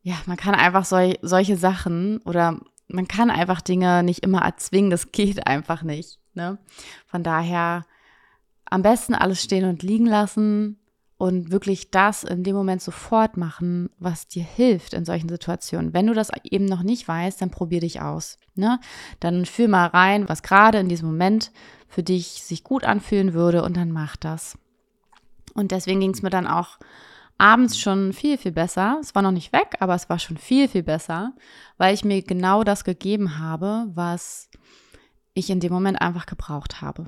ja, 0.03 0.17
man 0.27 0.37
kann 0.37 0.55
einfach 0.55 0.85
sol 0.85 1.15
solche 1.23 1.57
Sachen 1.57 2.19
oder 2.19 2.61
man 2.89 3.09
kann 3.09 3.31
einfach 3.31 3.61
Dinge 3.61 4.03
nicht 4.03 4.21
immer 4.21 4.43
erzwingen. 4.43 4.91
Das 4.91 5.13
geht 5.13 5.47
einfach 5.47 5.83
nicht. 5.83 6.19
Ne? 6.35 6.59
Von 7.07 7.23
daher 7.23 7.87
am 8.65 8.83
besten 8.83 9.15
alles 9.15 9.43
stehen 9.43 9.69
und 9.69 9.83
liegen 9.83 10.07
lassen 10.07 10.79
und 11.17 11.51
wirklich 11.53 11.91
das 11.91 12.25
in 12.25 12.43
dem 12.43 12.57
Moment 12.57 12.83
sofort 12.83 13.37
machen, 13.37 13.89
was 13.99 14.27
dir 14.27 14.43
hilft 14.43 14.95
in 14.95 15.05
solchen 15.05 15.29
Situationen. 15.29 15.95
Wenn 15.95 16.07
du 16.07 16.13
das 16.13 16.31
eben 16.43 16.65
noch 16.65 16.83
nicht 16.83 17.07
weißt, 17.07 17.41
dann 17.41 17.51
probier 17.51 17.81
dich 17.81 18.01
aus. 18.01 18.37
Ne? 18.55 18.81
Dann 19.21 19.47
fühl 19.47 19.69
mal 19.69 19.87
rein, 19.87 20.29
was 20.29 20.43
gerade 20.43 20.79
in 20.79 20.89
diesem 20.89 21.09
Moment 21.09 21.53
für 21.95 22.03
dich 22.03 22.43
sich 22.43 22.65
gut 22.65 22.85
anfühlen 22.85 23.35
würde 23.35 23.63
und 23.63 23.77
dann 23.77 23.93
mach 23.93 24.17
das. 24.17 24.59
Und 25.55 25.71
deswegen 25.71 26.01
ging 26.01 26.11
es 26.11 26.23
mir 26.23 26.31
dann 26.31 26.49
auch 26.49 26.79
abends 27.39 27.79
schon 27.79 28.13
viel, 28.13 28.37
viel 28.37 28.51
besser. 28.51 28.99
Es 29.01 29.15
war 29.15 29.23
noch 29.23 29.31
nicht 29.31 29.53
weg, 29.53 29.77
aber 29.79 29.95
es 29.95 30.09
war 30.09 30.19
schon 30.19 30.37
viel, 30.37 30.69
viel 30.69 30.83
besser, 30.83 31.33
weil 31.79 31.95
ich 31.95 32.05
mir 32.05 32.23
genau 32.23 32.65
das 32.65 32.83
gegeben 32.83 33.39
habe, 33.39 33.87
was 33.95 34.51
ich 35.35 35.51
in 35.51 35.61
dem 35.61 35.73
Moment 35.73 36.01
einfach 36.01 36.27
gebraucht 36.27 36.81
habe. 36.81 37.07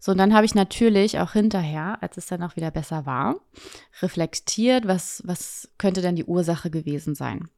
So, 0.00 0.12
und 0.12 0.18
dann 0.18 0.34
habe 0.34 0.44
ich 0.44 0.54
natürlich 0.54 1.20
auch 1.20 1.32
hinterher, 1.32 1.98
als 2.02 2.16
es 2.16 2.26
dann 2.26 2.42
auch 2.42 2.56
wieder 2.56 2.72
besser 2.72 3.06
war, 3.06 3.36
reflektiert, 4.02 4.86
was, 4.86 5.22
was 5.24 5.70
könnte 5.78 6.02
denn 6.02 6.16
die 6.16 6.24
Ursache 6.24 6.70
gewesen 6.70 7.14
sein. 7.14 7.48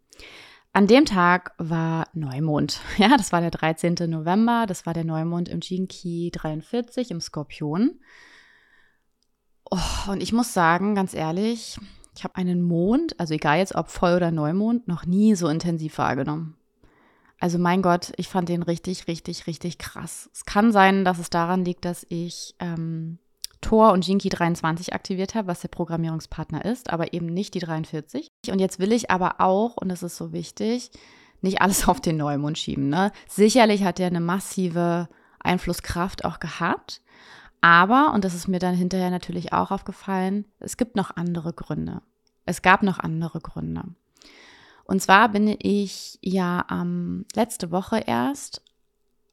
An 0.77 0.87
dem 0.87 1.07
Tag 1.07 1.55
war 1.57 2.07
Neumond. 2.13 2.83
Ja, 2.99 3.17
das 3.17 3.33
war 3.33 3.41
der 3.41 3.51
13. 3.51 3.95
November. 4.11 4.67
Das 4.69 4.85
war 4.85 4.93
der 4.93 5.05
Neumond 5.05 5.49
im 5.49 5.61
Jinki 5.61 6.31
43 6.35 7.13
im 7.13 7.19
Skorpion. 7.23 7.99
Oh, 9.71 10.11
und 10.11 10.23
ich 10.23 10.35
muss 10.35 10.53
sagen, 10.53 10.95
ganz 10.95 11.15
ehrlich, 11.15 11.81
Ich 12.15 12.25
habe 12.25 12.37
einen 12.37 12.61
Mond, 12.61 13.19
also 13.19 13.33
egal 13.33 13.57
jetzt 13.57 13.75
ob 13.75 13.89
Voll- 13.89 14.17
oder 14.17 14.31
Neumond, 14.31 14.87
noch 14.87 15.07
nie 15.07 15.35
so 15.35 15.49
intensiv 15.49 15.97
wahrgenommen. 15.97 16.59
Also 17.41 17.57
mein 17.57 17.81
Gott, 17.81 18.13
ich 18.19 18.29
fand 18.29 18.51
den 18.51 18.63
richtig, 18.63 19.09
richtig, 19.09 19.47
richtig 19.47 19.79
krass. 19.79 20.29
Es 20.35 20.45
kann 20.45 20.73
sein, 20.73 21.07
dass 21.07 21.19
es 21.19 21.31
daran 21.31 21.65
liegt, 21.65 21.87
dass 21.87 22.05
ich 22.11 22.55
ähm, 22.61 23.19
Tor 23.61 23.93
und 23.93 24.07
Jinky 24.07 24.29
23 24.29 24.93
aktiviert 24.93 25.35
habe, 25.35 25.49
was 25.49 25.61
der 25.61 25.69
Programmierungspartner 25.69 26.65
ist, 26.65 26.91
aber 26.91 27.13
eben 27.13 27.27
nicht 27.27 27.55
die 27.55 27.61
43. 27.61 28.29
Und 28.51 28.59
jetzt 28.59 28.79
will 28.79 28.93
ich 28.93 29.11
aber 29.11 29.41
auch, 29.41 29.77
und 29.77 29.89
das 29.89 30.03
ist 30.03 30.17
so 30.17 30.33
wichtig, 30.33 30.91
nicht 31.41 31.61
alles 31.61 31.89
auf 31.89 32.01
den 32.01 32.17
Neumond 32.17 32.59
schieben. 32.59 32.89
Ne? 32.89 33.13
Sicherlich 33.29 33.85
hat 33.85 34.01
er 34.01 34.09
eine 34.09 34.21
massive 34.21 35.09
Einflusskraft 35.41 36.25
auch 36.25 36.41
gehabt. 36.41 37.03
Aber, 37.61 38.13
und 38.13 38.25
das 38.25 38.35
ist 38.35 38.49
mir 38.49 38.59
dann 38.59 38.75
hinterher 38.75 39.11
natürlich 39.11 39.53
auch 39.53 39.71
aufgefallen, 39.71 40.45
es 40.61 40.77
gibt 40.77 40.95
noch 40.95 41.17
andere 41.17 41.53
Gründe. 41.53 42.03
Es 42.45 42.63
gab 42.63 42.83
noch 42.83 42.99
andere 42.99 43.41
Gründe. 43.41 43.83
Und 44.85 45.03
zwar 45.03 45.31
bin 45.31 45.57
ich 45.59 46.19
ja 46.23 46.65
ähm, 46.71 47.25
letzte 47.35 47.73
Woche 47.73 47.99
erst 48.07 48.63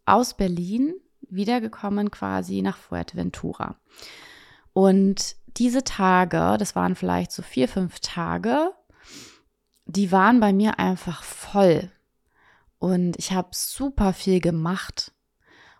aus 0.05 0.33
Berlin 0.33 0.95
wiedergekommen 1.35 2.11
quasi 2.11 2.61
nach 2.61 2.77
Fuerteventura. 2.77 3.75
Und 4.73 5.35
diese 5.57 5.83
Tage, 5.83 6.55
das 6.57 6.75
waren 6.75 6.95
vielleicht 6.95 7.31
so 7.31 7.41
vier, 7.41 7.67
fünf 7.67 7.99
Tage, 7.99 8.71
die 9.85 10.11
waren 10.11 10.39
bei 10.39 10.53
mir 10.53 10.79
einfach 10.79 11.23
voll. 11.23 11.91
Und 12.79 13.17
ich 13.17 13.31
habe 13.31 13.49
super 13.51 14.13
viel 14.13 14.39
gemacht. 14.39 15.13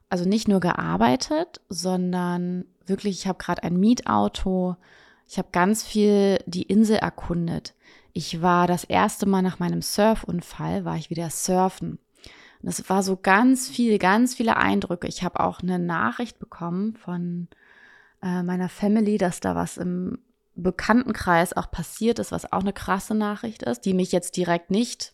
Also 0.10 0.26
nicht 0.26 0.48
nur 0.48 0.60
gearbeitet, 0.60 1.60
sondern 1.70 2.66
wirklich, 2.86 3.20
ich 3.20 3.28
habe 3.28 3.40
gerade 3.40 3.64
ein 3.64 3.80
Mietauto. 3.80 4.78
Ich 5.28 5.38
habe 5.38 5.50
ganz 5.52 5.84
viel 5.84 6.38
die 6.46 6.64
Insel 6.64 6.98
erkundet. 6.98 7.74
Ich 8.14 8.42
war 8.42 8.68
das 8.68 8.84
erste 8.84 9.26
Mal 9.26 9.42
nach 9.42 9.60
meinem 9.60 9.82
Surfunfall, 9.82 10.86
war 10.86 10.98
ich 10.98 11.10
wieder 11.10 11.30
surfen. 11.30 11.98
Und 12.64 12.70
es 12.70 12.90
war 12.90 13.04
so 13.04 13.18
ganz 13.18 13.68
viel, 13.68 14.00
ganz 14.00 14.34
viele 14.34 14.56
Eindrücke. 14.56 15.08
Ich 15.08 15.22
habe 15.22 15.42
auch 15.42 15.60
eine 15.60 15.80
Nachricht 15.80 16.40
bekommen 16.40 16.96
von 16.96 17.50
äh, 18.22 18.42
meiner 18.42 18.70
Family, 18.70 19.18
dass 19.18 19.42
da 19.42 19.54
was 19.54 19.78
im 19.78 20.20
Bekanntenkreis 20.56 21.52
auch 21.58 21.70
passiert 21.70 22.20
ist, 22.20 22.32
was 22.32 22.52
auch 22.52 22.62
eine 22.62 22.74
krasse 22.74 23.16
Nachricht 23.16 23.64
ist, 23.64 23.82
die 23.82 23.94
mich 23.94 24.14
jetzt 24.14 24.38
direkt 24.38 24.72
nicht 24.72 25.14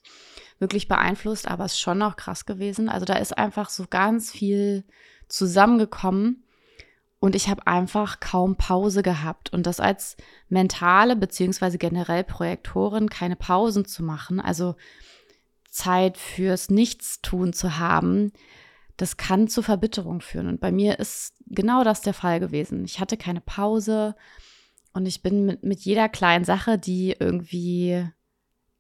wirklich 0.59 0.87
beeinflusst, 0.87 1.47
aber 1.47 1.65
ist 1.65 1.79
schon 1.79 2.01
auch 2.03 2.17
krass 2.17 2.45
gewesen. 2.45 2.87
Also 2.87 3.05
da 3.05 3.15
ist 3.15 3.35
einfach 3.35 3.69
so 3.69 3.85
ganz 3.89 4.31
viel 4.31 4.83
zusammengekommen 5.27 6.43
und 7.19 7.35
ich 7.35 7.49
habe 7.49 7.65
einfach 7.65 8.19
kaum 8.19 8.57
Pause 8.57 9.01
gehabt. 9.01 9.51
Und 9.51 9.65
das 9.65 9.79
als 9.79 10.17
mentale 10.49 11.15
beziehungsweise 11.15 11.79
generell 11.79 12.23
Projektorin 12.23 13.09
keine 13.09 13.35
Pausen 13.35 13.85
zu 13.85 14.03
machen, 14.03 14.39
also 14.39 14.75
Zeit 15.69 16.17
fürs 16.17 16.69
Nichtstun 16.69 17.53
zu 17.53 17.77
haben, 17.77 18.31
das 18.97 19.17
kann 19.17 19.47
zu 19.47 19.61
Verbitterung 19.61 20.21
führen. 20.21 20.47
Und 20.47 20.59
bei 20.59 20.71
mir 20.71 20.99
ist 20.99 21.33
genau 21.47 21.83
das 21.83 22.01
der 22.01 22.13
Fall 22.13 22.39
gewesen. 22.39 22.83
Ich 22.83 22.99
hatte 22.99 23.17
keine 23.17 23.41
Pause 23.41 24.15
und 24.93 25.05
ich 25.05 25.21
bin 25.21 25.45
mit, 25.45 25.63
mit 25.63 25.79
jeder 25.81 26.09
kleinen 26.09 26.43
Sache, 26.43 26.77
die 26.77 27.15
irgendwie 27.17 28.05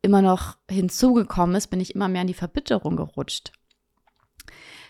immer 0.01 0.21
noch 0.21 0.57
hinzugekommen 0.69 1.55
ist, 1.55 1.67
bin 1.67 1.79
ich 1.79 1.95
immer 1.95 2.07
mehr 2.07 2.21
in 2.21 2.27
die 2.27 2.33
Verbitterung 2.33 2.95
gerutscht. 2.95 3.51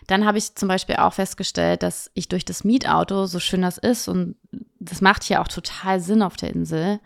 Dann 0.08 0.26
habe 0.26 0.38
ich 0.40 0.56
zum 0.56 0.68
Beispiel 0.68 0.96
auch 0.96 1.14
festgestellt, 1.14 1.84
dass 1.84 2.10
ich 2.16 2.30
durch 2.30 2.46
das 2.46 2.64
Mietauto, 2.64 3.28
so 3.28 3.40
schön 3.40 3.62
das 3.62 3.78
ist, 3.78 4.08
und 4.08 4.36
das 4.80 5.02
macht 5.02 5.24
hier 5.24 5.42
auch 5.42 5.48
total 5.48 6.00
Sinn 6.00 6.24
auf 6.24 6.36
der 6.36 6.50
Insel, 6.50 7.00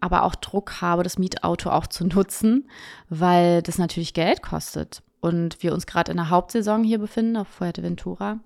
aber 0.00 0.22
auch 0.22 0.34
Druck 0.34 0.80
habe, 0.80 1.02
das 1.02 1.18
Mietauto 1.18 1.70
auch 1.70 1.86
zu 1.86 2.06
nutzen, 2.06 2.68
weil 3.08 3.62
das 3.62 3.78
natürlich 3.78 4.14
Geld 4.14 4.42
kostet. 4.42 5.02
Und 5.20 5.62
wir 5.62 5.72
uns 5.72 5.86
gerade 5.86 6.10
in 6.10 6.16
der 6.16 6.30
Hauptsaison 6.30 6.84
hier 6.84 6.98
befinden, 6.98 7.36
auf 7.36 7.48
Fuerteventura 7.48 8.38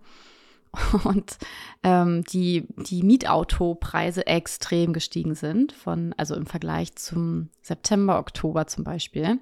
und 1.05 1.37
ähm, 1.83 2.25
die, 2.25 2.67
die 2.77 3.03
Mietautopreise 3.03 4.27
extrem 4.27 4.93
gestiegen 4.93 5.35
sind, 5.35 5.73
von, 5.73 6.15
also 6.17 6.35
im 6.35 6.47
Vergleich 6.47 6.95
zum 6.97 7.51
September, 7.63 8.19
Oktober 8.19 8.67
zum 8.67 8.85
Beispiel. 8.85 9.39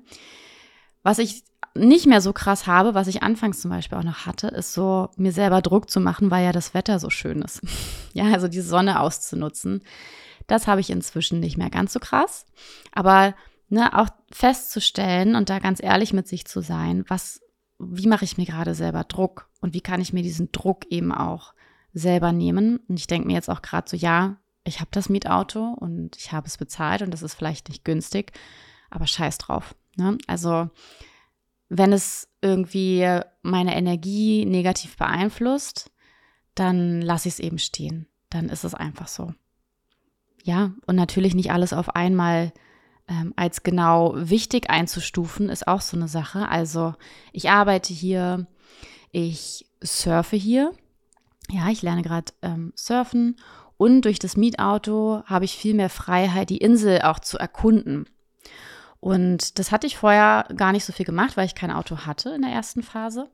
Was 1.02 1.18
ich 1.18 1.44
nicht 1.74 2.06
mehr 2.06 2.20
so 2.20 2.32
krass 2.32 2.66
habe, 2.66 2.94
was 2.94 3.06
ich 3.06 3.22
anfangs 3.22 3.60
zum 3.60 3.70
Beispiel 3.70 3.96
auch 3.98 4.04
noch 4.04 4.26
hatte, 4.26 4.48
ist 4.48 4.72
so, 4.72 5.08
mir 5.16 5.32
selber 5.32 5.62
Druck 5.62 5.88
zu 5.88 6.00
machen, 6.00 6.30
weil 6.30 6.44
ja 6.44 6.52
das 6.52 6.74
Wetter 6.74 6.98
so 6.98 7.10
schön 7.10 7.42
ist. 7.42 7.60
ja, 8.12 8.24
also 8.32 8.48
die 8.48 8.60
Sonne 8.60 9.00
auszunutzen. 9.00 9.82
Das 10.46 10.66
habe 10.66 10.80
ich 10.80 10.90
inzwischen 10.90 11.40
nicht 11.40 11.56
mehr 11.56 11.70
ganz 11.70 11.92
so 11.92 12.00
krass. 12.00 12.46
Aber 12.92 13.34
ne, 13.68 13.96
auch 13.96 14.08
festzustellen 14.30 15.34
und 15.36 15.48
da 15.48 15.58
ganz 15.58 15.82
ehrlich 15.82 16.12
mit 16.12 16.28
sich 16.28 16.46
zu 16.46 16.60
sein, 16.60 17.04
was, 17.08 17.40
wie 17.78 18.08
mache 18.08 18.24
ich 18.24 18.36
mir 18.36 18.46
gerade 18.46 18.74
selber 18.74 19.04
Druck 19.04 19.48
und 19.60 19.74
wie 19.74 19.80
kann 19.80 20.00
ich 20.00 20.12
mir 20.12 20.22
diesen 20.22 20.52
Druck 20.52 20.86
eben 20.90 21.12
auch 21.12 21.54
selber 21.92 22.32
nehmen. 22.32 22.78
Und 22.88 22.98
ich 22.98 23.06
denke 23.06 23.26
mir 23.26 23.34
jetzt 23.34 23.50
auch 23.50 23.62
gerade 23.62 23.88
so, 23.88 23.96
ja, 23.96 24.36
ich 24.64 24.80
habe 24.80 24.90
das 24.92 25.08
Mietauto 25.08 25.74
und 25.78 26.16
ich 26.16 26.32
habe 26.32 26.46
es 26.46 26.58
bezahlt 26.58 27.02
und 27.02 27.10
das 27.12 27.22
ist 27.22 27.34
vielleicht 27.34 27.68
nicht 27.68 27.84
günstig, 27.84 28.32
aber 28.90 29.06
scheiß 29.06 29.38
drauf. 29.38 29.74
Ne? 29.96 30.18
Also 30.26 30.68
wenn 31.68 31.92
es 31.92 32.28
irgendwie 32.40 33.20
meine 33.42 33.76
Energie 33.76 34.44
negativ 34.44 34.96
beeinflusst, 34.96 35.90
dann 36.54 37.00
lasse 37.00 37.28
ich 37.28 37.34
es 37.34 37.40
eben 37.40 37.58
stehen. 37.58 38.06
Dann 38.28 38.48
ist 38.48 38.64
es 38.64 38.74
einfach 38.74 39.08
so. 39.08 39.32
Ja, 40.44 40.72
und 40.86 40.96
natürlich 40.96 41.34
nicht 41.34 41.52
alles 41.52 41.72
auf 41.72 41.94
einmal 41.94 42.52
ähm, 43.08 43.32
als 43.36 43.62
genau 43.62 44.14
wichtig 44.16 44.70
einzustufen, 44.70 45.48
ist 45.48 45.68
auch 45.68 45.80
so 45.80 45.96
eine 45.96 46.08
Sache. 46.08 46.48
Also 46.48 46.94
ich 47.32 47.50
arbeite 47.50 47.92
hier, 47.92 48.46
ich 49.12 49.66
surfe 49.82 50.36
hier. 50.36 50.72
Ja, 51.50 51.68
ich 51.68 51.82
lerne 51.82 52.02
gerade 52.02 52.32
ähm, 52.42 52.72
surfen 52.76 53.36
und 53.80 54.02
durch 54.02 54.18
das 54.18 54.36
Mietauto 54.36 55.22
habe 55.24 55.46
ich 55.46 55.56
viel 55.56 55.72
mehr 55.72 55.88
Freiheit, 55.88 56.50
die 56.50 56.58
Insel 56.58 57.00
auch 57.00 57.18
zu 57.18 57.38
erkunden. 57.38 58.04
Und 59.00 59.58
das 59.58 59.72
hatte 59.72 59.86
ich 59.86 59.96
vorher 59.96 60.46
gar 60.54 60.72
nicht 60.72 60.84
so 60.84 60.92
viel 60.92 61.06
gemacht, 61.06 61.38
weil 61.38 61.46
ich 61.46 61.54
kein 61.54 61.70
Auto 61.70 62.00
hatte 62.00 62.28
in 62.28 62.42
der 62.42 62.50
ersten 62.50 62.82
Phase. 62.82 63.30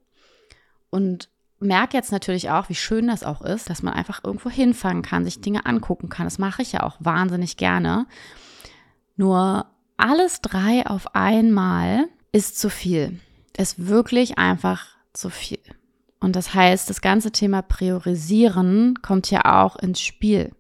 Und 0.89 1.29
merke 1.59 1.97
jetzt 1.97 2.13
natürlich 2.13 2.51
auch, 2.51 2.69
wie 2.69 2.75
schön 2.75 3.09
das 3.09 3.23
auch 3.25 3.43
ist, 3.43 3.71
dass 3.71 3.83
man 3.83 3.95
einfach 3.95 4.23
irgendwo 4.25 4.51
hinfangen 4.51 5.03
kann, 5.03 5.25
sich 5.25 5.41
Dinge 5.41 5.67
angucken 5.67 6.09
kann. 6.09 6.27
Das 6.27 6.39
mache 6.39 6.63
ich 6.63 6.73
ja 6.73 6.83
auch 6.83 6.97
wahnsinnig 7.01 7.57
gerne. 7.57 8.07
Nur 9.17 9.67
alles 9.97 10.41
drei 10.43 10.87
auf 10.87 11.15
einmal 11.15 12.09
ist 12.33 12.59
zu 12.59 12.69
viel. 12.69 13.19
Ist 13.57 13.87
wirklich 13.87 14.39
einfach 14.39 14.97
zu 15.15 15.31
viel. 15.31 15.61
Und 16.21 16.37
das 16.37 16.55
heißt, 16.55 16.91
das 16.91 17.01
ganze 17.01 17.31
Thema 17.31 17.63
Priorisieren 17.63 19.01
kommt 19.01 19.31
ja 19.31 19.63
auch 19.63 19.77
ins 19.77 20.01
Spiel. 20.01 20.53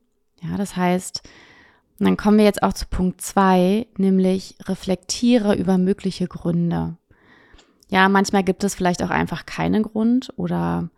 Ja, 0.42 0.56
das 0.56 0.76
heißt, 0.76 1.22
dann 1.98 2.16
kommen 2.16 2.38
wir 2.38 2.44
jetzt 2.44 2.62
auch 2.62 2.72
zu 2.72 2.86
Punkt 2.86 3.20
zwei, 3.20 3.86
nämlich 3.96 4.56
reflektiere 4.64 5.54
über 5.54 5.78
mögliche 5.78 6.26
Gründe. 6.26 6.96
Ja, 7.88 8.08
manchmal 8.08 8.42
gibt 8.42 8.64
es 8.64 8.74
vielleicht 8.74 9.02
auch 9.02 9.10
einfach 9.10 9.46
keinen 9.46 9.82
Grund 9.84 10.32
oder 10.36 10.90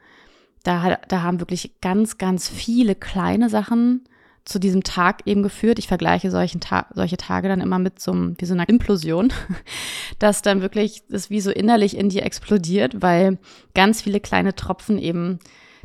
da, 0.64 0.98
da 1.08 1.22
haben 1.22 1.40
wirklich 1.40 1.80
ganz, 1.80 2.18
ganz 2.18 2.48
viele 2.48 2.94
kleine 2.94 3.48
Sachen 3.48 4.04
zu 4.44 4.58
diesem 4.58 4.82
Tag 4.82 5.26
eben 5.26 5.42
geführt. 5.42 5.78
Ich 5.78 5.88
vergleiche 5.88 6.30
solchen 6.30 6.60
Ta 6.60 6.86
solche 6.94 7.18
Tage 7.18 7.48
dann 7.48 7.60
immer 7.60 7.78
mit 7.78 8.00
so, 8.00 8.12
einem, 8.12 8.34
wie 8.38 8.46
so 8.46 8.54
einer 8.54 8.68
Implosion, 8.68 9.32
dass 10.18 10.42
dann 10.42 10.62
wirklich 10.62 11.02
das 11.08 11.28
wie 11.28 11.40
so 11.40 11.50
innerlich 11.50 11.96
in 11.96 12.08
dir 12.08 12.24
explodiert, 12.24 13.02
weil 13.02 13.38
ganz 13.74 14.00
viele 14.00 14.20
kleine 14.20 14.54
Tropfen 14.54 14.98
eben 14.98 15.38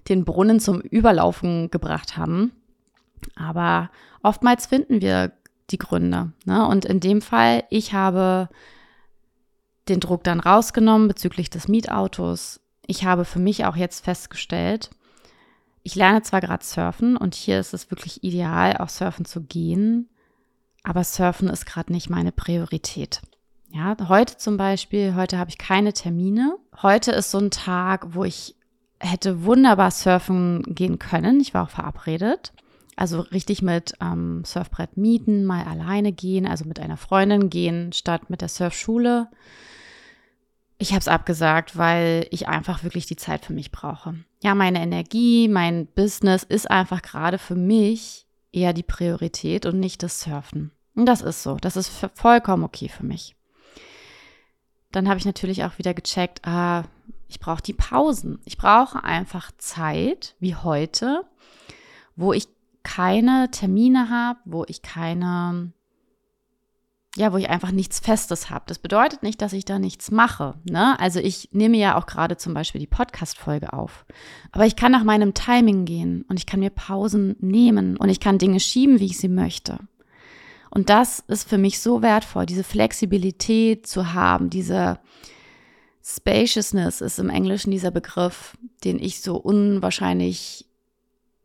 den 0.07 0.23
Brunnen 0.23 0.59
zum 0.59 0.79
Überlaufen 0.79 1.71
gebracht 1.71 2.15
haben. 2.17 2.53
Aber 3.35 3.89
oftmals 4.21 4.65
finden 4.65 5.01
wir 5.01 5.33
die 5.69 5.77
Gründe. 5.77 6.31
Ne? 6.45 6.65
Und 6.67 6.85
in 6.85 6.99
dem 6.99 7.21
Fall, 7.21 7.63
ich 7.69 7.93
habe 7.93 8.49
den 9.89 9.99
Druck 9.99 10.23
dann 10.23 10.39
rausgenommen 10.39 11.07
bezüglich 11.07 11.49
des 11.49 11.67
Mietautos. 11.67 12.61
Ich 12.85 13.05
habe 13.05 13.25
für 13.25 13.39
mich 13.39 13.65
auch 13.65 13.75
jetzt 13.75 14.03
festgestellt, 14.03 14.89
ich 15.83 15.95
lerne 15.95 16.21
zwar 16.21 16.39
gerade 16.39 16.63
surfen 16.63 17.17
und 17.17 17.35
hier 17.35 17.59
ist 17.59 17.73
es 17.73 17.91
wirklich 17.91 18.23
ideal, 18.23 18.77
auch 18.77 18.87
surfen 18.87 19.25
zu 19.25 19.41
gehen, 19.41 20.09
aber 20.81 21.03
surfen 21.03 21.49
ist 21.49 21.65
gerade 21.65 21.91
nicht 21.91 22.09
meine 22.09 22.31
Priorität. 22.31 23.21
Ja, 23.69 23.95
heute 24.07 24.37
zum 24.37 24.55
Beispiel, 24.55 25.15
heute 25.15 25.37
habe 25.37 25.49
ich 25.49 25.57
keine 25.57 25.93
Termine. 25.93 26.57
Heute 26.81 27.11
ist 27.11 27.31
so 27.31 27.39
ein 27.39 27.51
Tag, 27.51 28.13
wo 28.13 28.23
ich 28.23 28.55
hätte 28.99 29.43
wunderbar 29.43 29.91
surfen 29.91 30.63
gehen 30.67 30.99
können. 30.99 31.41
Ich 31.41 31.53
war 31.53 31.63
auch 31.63 31.69
verabredet. 31.69 32.53
Also 32.95 33.21
richtig 33.21 33.61
mit 33.61 33.95
ähm, 33.99 34.43
Surfbrett 34.45 34.95
mieten, 34.95 35.45
mal 35.45 35.65
alleine 35.65 36.11
gehen, 36.11 36.45
also 36.45 36.65
mit 36.65 36.79
einer 36.79 36.97
Freundin 36.97 37.49
gehen, 37.49 37.91
statt 37.91 38.29
mit 38.29 38.41
der 38.41 38.49
Surfschule. 38.49 39.27
Ich 40.83 40.91
habe 40.91 40.99
es 40.99 41.07
abgesagt, 41.07 41.77
weil 41.77 42.27
ich 42.29 42.49
einfach 42.49 42.83
wirklich 42.83 43.05
die 43.05 43.15
Zeit 43.15 43.45
für 43.45 43.53
mich 43.53 43.71
brauche. 43.71 44.15
Ja, 44.41 44.53
meine 44.53 44.81
Energie, 44.81 45.47
mein 45.47 45.87
Business 45.87 46.43
ist 46.43 46.69
einfach 46.69 47.01
gerade 47.01 47.37
für 47.37 47.55
mich 47.55 48.27
eher 48.51 48.73
die 48.73 48.83
Priorität 48.83 49.65
und 49.65 49.79
nicht 49.79 50.03
das 50.03 50.19
Surfen. 50.19 50.71
Und 50.93 51.05
das 51.05 51.21
ist 51.21 51.41
so. 51.41 51.55
Das 51.55 51.77
ist 51.77 51.89
vollkommen 52.15 52.65
okay 52.65 52.89
für 52.89 53.05
mich. 53.05 53.37
Dann 54.91 55.07
habe 55.07 55.19
ich 55.19 55.25
natürlich 55.25 55.63
auch 55.63 55.77
wieder 55.77 55.93
gecheckt, 55.93 56.45
ah, 56.45 56.83
ich 57.29 57.39
brauche 57.39 57.63
die 57.63 57.71
Pausen. 57.71 58.39
Ich 58.43 58.57
brauche 58.57 59.05
einfach 59.05 59.53
Zeit, 59.57 60.35
wie 60.41 60.57
heute, 60.57 61.23
wo 62.17 62.33
ich 62.33 62.49
keine 62.83 63.49
Termine 63.51 64.09
habe, 64.09 64.39
wo 64.43 64.65
ich 64.67 64.81
keine, 64.81 65.71
ja, 67.15 67.31
wo 67.31 67.37
ich 67.37 67.49
einfach 67.49 67.71
nichts 67.71 67.99
Festes 67.99 68.49
habe. 68.49 68.65
Das 68.67 68.79
bedeutet 68.79 69.21
nicht, 69.21 69.41
dass 69.41 69.53
ich 69.53 69.65
da 69.65 69.77
nichts 69.77 70.09
mache. 70.09 70.55
Ne? 70.63 70.99
Also 70.99 71.19
ich 71.19 71.49
nehme 71.51 71.77
ja 71.77 71.95
auch 71.97 72.07
gerade 72.07 72.37
zum 72.37 72.53
Beispiel 72.53 72.81
die 72.81 72.87
Podcast-Folge 72.87 73.73
auf. 73.73 74.05
Aber 74.51 74.65
ich 74.65 74.75
kann 74.75 74.91
nach 74.91 75.03
meinem 75.03 75.35
Timing 75.35 75.85
gehen 75.85 76.25
und 76.27 76.39
ich 76.39 76.47
kann 76.47 76.59
mir 76.59 76.71
Pausen 76.71 77.35
nehmen 77.39 77.97
und 77.97 78.09
ich 78.09 78.19
kann 78.19 78.39
Dinge 78.39 78.59
schieben, 78.59 78.99
wie 78.99 79.05
ich 79.05 79.19
sie 79.19 79.29
möchte. 79.29 79.77
Und 80.71 80.89
das 80.89 81.19
ist 81.27 81.47
für 81.47 81.59
mich 81.59 81.79
so 81.79 82.01
wertvoll, 82.01 82.47
diese 82.47 82.63
Flexibilität 82.63 83.85
zu 83.85 84.13
haben, 84.13 84.49
diese 84.49 84.99
Spaciousness 86.03 86.99
ist 86.99 87.19
im 87.19 87.29
Englischen 87.29 87.69
dieser 87.69 87.91
Begriff, 87.91 88.57
den 88.83 88.97
ich 88.97 89.21
so 89.21 89.35
unwahrscheinlich 89.37 90.65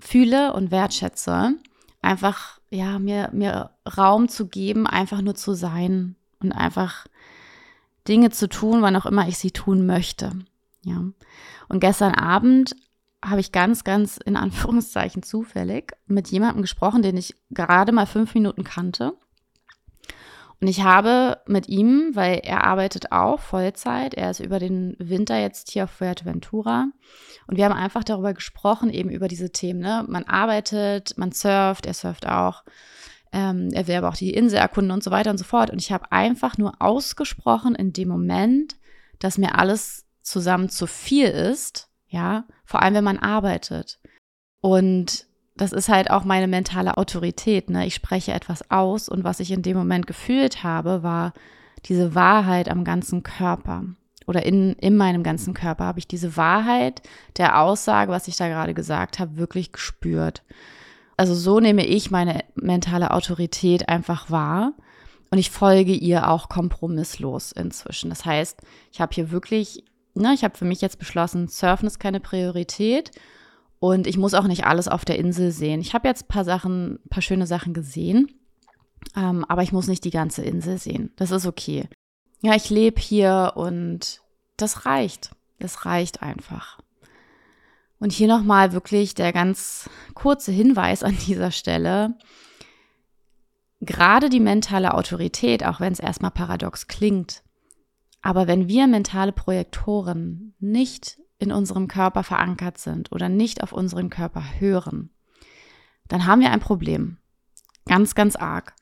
fühle 0.01 0.55
und 0.55 0.71
wertschätze. 0.71 1.55
Einfach, 2.01 2.58
ja, 2.71 2.99
mir, 2.99 3.31
mir 3.33 3.71
Raum 3.97 4.29
zu 4.29 4.47
geben, 4.47 4.87
einfach 4.87 5.21
nur 5.21 5.35
zu 5.35 5.55
sein 5.55 6.17
und 6.41 6.53
einfach 6.53 7.07
Dinge 8.07 8.31
zu 8.31 8.49
tun, 8.49 8.83
wann 8.83 8.97
auch 8.97 9.07
immer 9.07 9.29
ich 9.29 9.39
sie 9.39 9.51
tun 9.51 9.87
möchte. 9.87 10.33
Ja. 10.83 11.05
Und 11.69 11.81
gestern 11.81 12.15
Abend 12.15 12.75
habe 13.25 13.41
ich 13.41 13.53
ganz, 13.53 13.85
ganz 13.85 14.19
in 14.19 14.37
Anführungszeichen 14.37 15.23
zufällig 15.23 15.93
mit 16.07 16.29
jemandem 16.29 16.63
gesprochen, 16.63 17.03
den 17.03 17.17
ich 17.17 17.35
gerade 17.51 17.93
mal 17.93 18.07
fünf 18.07 18.35
Minuten 18.35 18.65
kannte. 18.65 19.15
Und 20.61 20.67
ich 20.67 20.83
habe 20.83 21.39
mit 21.47 21.69
ihm, 21.69 22.11
weil 22.15 22.41
er 22.43 22.65
arbeitet 22.65 23.13
auch 23.13 23.39
Vollzeit, 23.39 24.15
er 24.15 24.31
ist 24.31 24.41
über 24.41 24.59
den 24.59 24.97
Winter 24.99 25.39
jetzt 25.39 25.71
hier 25.71 25.85
auf 25.85 25.91
Fuerteventura. 25.91 26.89
Und 27.47 27.57
wir 27.57 27.65
haben 27.65 27.75
einfach 27.75 28.03
darüber 28.03 28.35
gesprochen, 28.35 28.91
eben 28.91 29.09
über 29.09 29.29
diese 29.29 29.51
Themen. 29.51 29.79
Ne? 29.79 30.05
Man 30.09 30.25
arbeitet, 30.25 31.17
man 31.17 31.31
surft, 31.31 31.87
er 31.87 31.95
surft 31.95 32.27
auch. 32.27 32.65
Ähm, 33.31 33.71
er 33.73 33.87
will 33.87 33.95
aber 33.97 34.09
auch 34.09 34.17
die 34.17 34.35
Insel 34.35 34.59
erkunden 34.59 34.91
und 34.91 35.05
so 35.05 35.13
weiter 35.13 35.31
und 35.31 35.39
so 35.39 35.45
fort. 35.45 35.71
Und 35.71 35.81
ich 35.81 35.93
habe 35.93 36.11
einfach 36.11 36.59
nur 36.59 36.75
ausgesprochen 36.81 37.77
in 37.77 37.93
dem 37.93 38.09
Moment, 38.09 38.77
dass 39.21 39.39
mir 39.39 39.57
alles 39.57 40.07
zusammen 40.23 40.71
zu 40.71 40.87
viel 40.87 41.29
ist, 41.29 41.89
ja, 42.09 42.47
vor 42.65 42.83
allem 42.83 42.95
wenn 42.95 43.05
man 43.05 43.19
arbeitet. 43.19 44.01
Und 44.61 45.28
das 45.59 45.73
ist 45.73 45.89
halt 45.89 46.11
auch 46.11 46.25
meine 46.25 46.49
mentale 46.49 46.97
Autorität. 46.97 47.69
Ne? 47.69 47.87
Ich 47.87 47.95
spreche 47.95 48.33
etwas 48.33 48.71
aus 48.71 49.09
und 49.09 49.25
was 49.25 49.41
ich 49.41 49.51
in 49.51 49.63
dem 49.63 49.77
Moment 49.77 50.07
gefühlt 50.07 50.63
habe, 50.63 51.03
war 51.03 51.33
diese 51.85 52.15
Wahrheit 52.15 52.71
am 52.71 52.85
ganzen 52.85 53.23
Körper 53.23 53.85
oder 54.29 54.45
in, 54.45 54.75
in 54.75 54.97
meinem 54.97 55.23
ganzen 55.23 55.55
Körper 55.55 55.85
habe 55.85 55.99
ich 55.99 56.07
diese 56.07 56.37
Wahrheit 56.37 57.03
der 57.39 57.61
Aussage, 57.61 58.13
was 58.13 58.29
ich 58.29 58.37
da 58.37 58.49
gerade 58.49 58.75
gesagt 58.75 59.19
habe, 59.19 59.39
wirklich 59.39 59.73
gespürt. 59.73 60.43
Also 61.17 61.35
so 61.35 61.61
nehme 61.61 61.85
ich 61.85 62.11
meine 62.11 62.45
mentale 62.55 63.11
Autorität 63.11 63.89
einfach 63.89 64.31
wahr 64.31 64.75
und 65.31 65.39
ich 65.39 65.51
folge 65.51 65.93
ihr 65.93 66.29
auch 66.29 66.49
kompromisslos 66.49 67.53
inzwischen. 67.53 68.11
Das 68.11 68.25
heißt, 68.25 68.61
ich 68.93 69.01
habe 69.01 69.15
hier 69.15 69.31
wirklich, 69.31 69.83
ne, 70.15 70.35
ich 70.35 70.45
habe 70.45 70.57
für 70.57 70.67
mich 70.67 70.83
jetzt 70.83 70.99
beschlossen, 70.99 71.49
Surfen 71.49 71.87
ist 71.87 71.99
keine 71.99 72.21
Priorität 72.21 73.11
und 73.81 74.07
ich 74.07 74.19
muss 74.19 74.35
auch 74.35 74.47
nicht 74.47 74.65
alles 74.65 74.89
auf 74.89 75.05
der 75.05 75.19
Insel 75.19 75.51
sehen. 75.53 75.81
Ich 75.81 75.95
habe 75.95 76.09
jetzt 76.09 76.25
ein 76.25 76.29
paar 76.29 76.45
Sachen, 76.45 76.95
ein 76.95 77.09
paar 77.11 77.23
schöne 77.23 77.47
Sachen 77.47 77.75
gesehen, 77.75 78.29
ähm, 79.17 79.45
aber 79.49 79.63
ich 79.63 79.73
muss 79.73 79.87
nicht 79.87 80.05
die 80.05 80.11
ganze 80.11 80.43
Insel 80.43 80.79
sehen. 80.79 81.13
Das 81.17 81.31
ist 81.31 81.47
okay. 81.47 81.89
Ja, 82.41 82.55
ich 82.55 82.71
lebe 82.71 83.01
hier 83.01 83.53
und 83.57 84.21
das 84.57 84.87
reicht. 84.87 85.31
Das 85.59 85.85
reicht 85.85 86.23
einfach. 86.23 86.79
Und 88.01 88.13
hier 88.13 88.29
nochmal 88.29 88.73
wirklich 88.73 89.15
der 89.15 89.33
ganz 89.33 89.91
kurze 90.15 90.53
Hinweis 90.53 91.03
an 91.03 91.17
dieser 91.27 91.51
Stelle. 91.51 92.15
Gerade 93.81 94.29
die 94.29 94.41
mentale 94.41 94.95
Autorität, 94.95 95.65
auch 95.65 95.81
wenn 95.81 95.93
es 95.93 96.01
erstmal 96.01 96.31
paradox 96.31 96.89
klingt, 96.89 97.43
aber 98.23 98.47
wenn 98.49 98.69
wir 98.69 98.87
mentale 98.89 99.33
Projektoren 99.33 100.55
nicht 100.59 101.19
in 101.39 101.53
unserem 101.53 101.89
Körper 101.89 102.23
verankert 102.23 102.79
sind 102.79 103.13
oder 103.13 103.29
nicht 103.29 103.63
auf 103.63 103.73
unseren 103.73 104.11
Körper 104.11 104.43
hören, 104.59 105.11
dann 106.09 106.27
haben 106.27 106.41
wir 106.41 106.51
ein 106.51 106.61
Problem. 106.61 107.19
Ganz, 107.87 108.15
ganz 108.15 108.37
arg. 108.37 108.75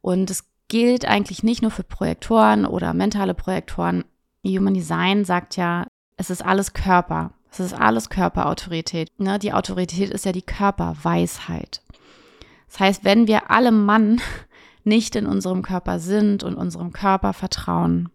Und 0.00 0.30
es 0.30 0.48
gilt 0.68 1.06
eigentlich 1.06 1.42
nicht 1.42 1.62
nur 1.62 1.70
für 1.70 1.82
Projektoren 1.82 2.64
oder 2.64 2.94
mentale 2.94 3.34
Projektoren. 3.34 4.04
Human 4.44 4.74
Design 4.74 5.24
sagt 5.24 5.56
ja, 5.56 5.86
es 6.16 6.30
ist 6.30 6.44
alles 6.44 6.72
Körper. 6.72 7.32
Es 7.50 7.60
ist 7.60 7.74
alles 7.74 8.10
Körperautorität. 8.10 9.10
Ne? 9.18 9.38
Die 9.38 9.52
Autorität 9.52 10.10
ist 10.10 10.24
ja 10.24 10.32
die 10.32 10.42
Körperweisheit. 10.42 11.82
Das 12.66 12.80
heißt, 12.80 13.04
wenn 13.04 13.26
wir 13.26 13.50
alle 13.50 13.72
Mann 13.72 14.20
nicht 14.84 15.16
in 15.16 15.26
unserem 15.26 15.62
Körper 15.62 15.98
sind 15.98 16.42
und 16.44 16.54
unserem 16.54 16.92
Körper 16.92 17.32
vertrauen, 17.32 18.10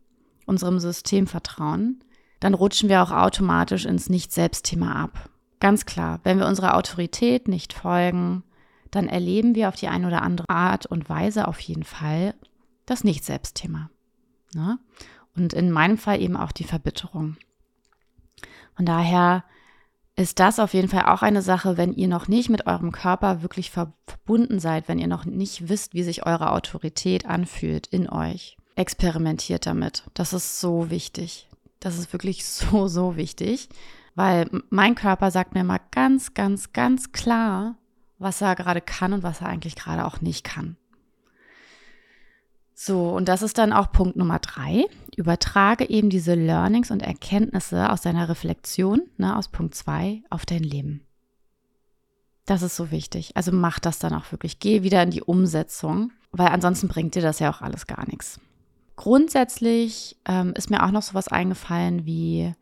unserem 0.46 0.80
System 0.80 1.28
vertrauen, 1.28 2.04
dann 2.44 2.56
rutschen 2.56 2.90
wir 2.90 3.02
auch 3.02 3.12
automatisch 3.12 3.86
ins 3.86 4.10
Nicht-Selbst-Thema 4.10 4.98
ab. 4.98 5.30
Ganz 5.62 5.86
klar, 5.86 6.20
wenn 6.24 6.40
wir 6.40 6.46
unserer 6.46 6.76
Autorität 6.76 7.48
nicht 7.48 7.72
folgen, 7.72 8.44
dann 8.92 9.08
erleben 9.08 9.56
wir 9.56 9.70
auf 9.70 9.78
die 9.78 9.88
eine 9.88 10.08
oder 10.08 10.22
andere 10.24 10.50
Art 10.50 10.86
und 10.86 11.08
Weise 11.08 11.48
auf 11.48 11.62
jeden 11.62 11.86
Fall 11.86 12.36
das 12.86 13.06
Nicht-Selbst-Thema. 13.06 13.90
Ne? 14.54 14.78
Und 15.38 15.54
in 15.54 15.72
meinem 15.72 15.98
Fall 15.98 16.22
eben 16.22 16.36
auch 16.36 16.52
die 16.52 16.66
Verbitterung. 16.66 17.38
Von 18.76 18.86
daher 18.86 19.46
ist 20.18 20.40
das 20.40 20.60
auf 20.60 20.74
jeden 20.74 20.90
Fall 20.90 21.06
auch 21.06 21.22
eine 21.22 21.42
Sache, 21.42 21.78
wenn 21.78 21.94
ihr 21.94 22.10
noch 22.10 22.28
nicht 22.28 22.50
mit 22.50 22.68
eurem 22.68 22.92
Körper 22.92 23.42
wirklich 23.42 23.72
verbunden 23.72 24.60
seid, 24.60 24.90
wenn 24.90 25.00
ihr 25.00 25.08
noch 25.08 25.24
nicht 25.24 25.70
wisst, 25.70 25.94
wie 25.94 26.04
sich 26.04 26.26
eure 26.26 26.52
Autorität 26.52 27.26
anfühlt 27.26 27.88
in 27.88 28.10
euch. 28.10 28.58
Experimentiert 28.76 29.66
damit. 29.66 30.04
Das 30.14 30.34
ist 30.34 30.60
so 30.60 30.90
wichtig. 30.90 31.48
Das 31.84 31.98
ist 31.98 32.14
wirklich 32.14 32.46
so, 32.46 32.88
so 32.88 33.18
wichtig, 33.18 33.68
weil 34.16 34.48
mein 34.70 34.96
Körper 34.96 35.32
sagt 35.32 35.54
mir 35.54 35.66
mal 35.66 35.82
ganz, 35.92 36.34
ganz, 36.34 36.72
ganz 36.72 37.12
klar, 37.12 37.76
was 38.20 38.40
er 38.40 38.56
gerade 38.56 38.80
kann 38.80 39.12
und 39.12 39.22
was 39.22 39.42
er 39.42 39.48
eigentlich 39.48 39.76
gerade 39.76 40.06
auch 40.06 40.22
nicht 40.22 40.46
kann. 40.46 40.78
So, 42.74 43.10
und 43.10 43.28
das 43.28 43.42
ist 43.42 43.58
dann 43.58 43.74
auch 43.74 43.92
Punkt 43.92 44.16
Nummer 44.16 44.40
drei. 44.40 44.86
Übertrage 45.18 45.90
eben 45.90 46.10
diese 46.10 46.36
Learnings 46.36 46.90
und 46.90 47.02
Erkenntnisse 47.02 47.92
aus 47.92 48.02
deiner 48.02 48.30
Reflexion, 48.30 49.02
ne, 49.18 49.36
aus 49.36 49.50
Punkt 49.50 49.76
zwei, 49.76 50.24
auf 50.30 50.46
dein 50.46 50.64
Leben. 50.64 51.06
Das 52.46 52.62
ist 52.62 52.78
so 52.78 52.92
wichtig. 52.92 53.36
Also 53.36 53.52
mach 53.52 53.80
das 53.80 54.00
dann 54.00 54.14
auch 54.14 54.32
wirklich. 54.32 54.60
Geh 54.60 54.84
wieder 54.84 55.04
in 55.04 55.12
die 55.12 55.22
Umsetzung, 55.22 56.12
weil 56.32 56.48
ansonsten 56.48 56.88
bringt 56.88 57.16
dir 57.16 57.22
das 57.22 57.40
ja 57.40 57.52
auch 57.52 57.62
alles 57.62 57.88
gar 57.88 58.08
nichts. 58.08 58.40
Grundsätzlich 58.96 60.18
ähm, 60.26 60.54
ist 60.56 60.70
mir 60.70 60.84
auch 60.84 60.92
noch 60.92 61.02
sowas 61.02 61.28
eingefallen 61.28 62.06
wie 62.06 62.54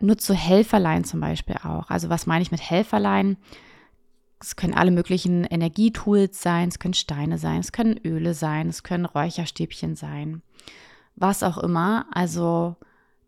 nutze 0.00 0.34
Helferlein 0.34 1.04
zum 1.04 1.20
Beispiel 1.20 1.56
auch. 1.62 1.90
Also 1.90 2.08
was 2.08 2.26
meine 2.26 2.42
ich 2.42 2.50
mit 2.50 2.60
Helferlein? 2.60 3.36
Es 4.40 4.56
können 4.56 4.74
alle 4.74 4.90
möglichen 4.90 5.44
Energietools 5.44 6.42
sein, 6.42 6.68
es 6.68 6.78
können 6.78 6.94
Steine 6.94 7.38
sein, 7.38 7.60
es 7.60 7.72
können 7.72 7.98
Öle 8.04 8.34
sein, 8.34 8.68
es 8.68 8.82
können 8.82 9.06
Räucherstäbchen 9.06 9.96
sein, 9.96 10.42
was 11.16 11.42
auch 11.42 11.58
immer. 11.58 12.06
Also 12.12 12.76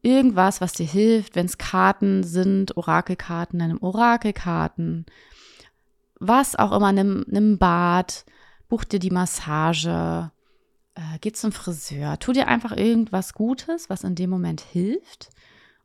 irgendwas, 0.02 0.60
was 0.60 0.72
dir 0.72 0.86
hilft, 0.86 1.34
wenn 1.36 1.46
es 1.46 1.58
Karten 1.58 2.22
sind, 2.22 2.76
Orakelkarten, 2.76 3.60
einem 3.60 3.82
Orakelkarten, 3.82 5.06
was 6.18 6.56
auch 6.56 6.72
immer, 6.72 6.92
nimm, 6.92 7.24
nimm 7.28 7.58
Bad, 7.58 8.24
buch 8.68 8.84
dir 8.84 8.98
die 8.98 9.10
Massage, 9.10 10.30
äh, 10.96 11.18
geh 11.20 11.32
zum 11.32 11.52
Friseur, 11.52 12.18
tu 12.18 12.32
dir 12.32 12.48
einfach 12.48 12.76
irgendwas 12.76 13.34
Gutes, 13.34 13.88
was 13.88 14.04
in 14.04 14.14
dem 14.14 14.30
Moment 14.30 14.60
hilft. 14.60 15.30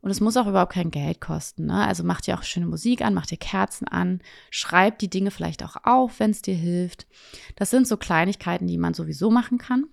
Und 0.00 0.10
es 0.10 0.20
muss 0.20 0.36
auch 0.36 0.48
überhaupt 0.48 0.72
kein 0.72 0.90
Geld 0.90 1.20
kosten. 1.20 1.66
Ne? 1.66 1.86
Also 1.86 2.02
mach 2.02 2.20
dir 2.20 2.36
auch 2.36 2.42
schöne 2.42 2.66
Musik 2.66 3.02
an, 3.02 3.14
mach 3.14 3.26
dir 3.26 3.36
Kerzen 3.36 3.86
an, 3.86 4.20
schreib 4.50 4.98
die 4.98 5.08
Dinge 5.08 5.30
vielleicht 5.30 5.62
auch 5.62 5.76
auf, 5.84 6.18
wenn 6.18 6.32
es 6.32 6.42
dir 6.42 6.56
hilft. 6.56 7.06
Das 7.54 7.70
sind 7.70 7.86
so 7.86 7.96
Kleinigkeiten, 7.96 8.66
die 8.66 8.78
man 8.78 8.94
sowieso 8.94 9.30
machen 9.30 9.58
kann. 9.58 9.86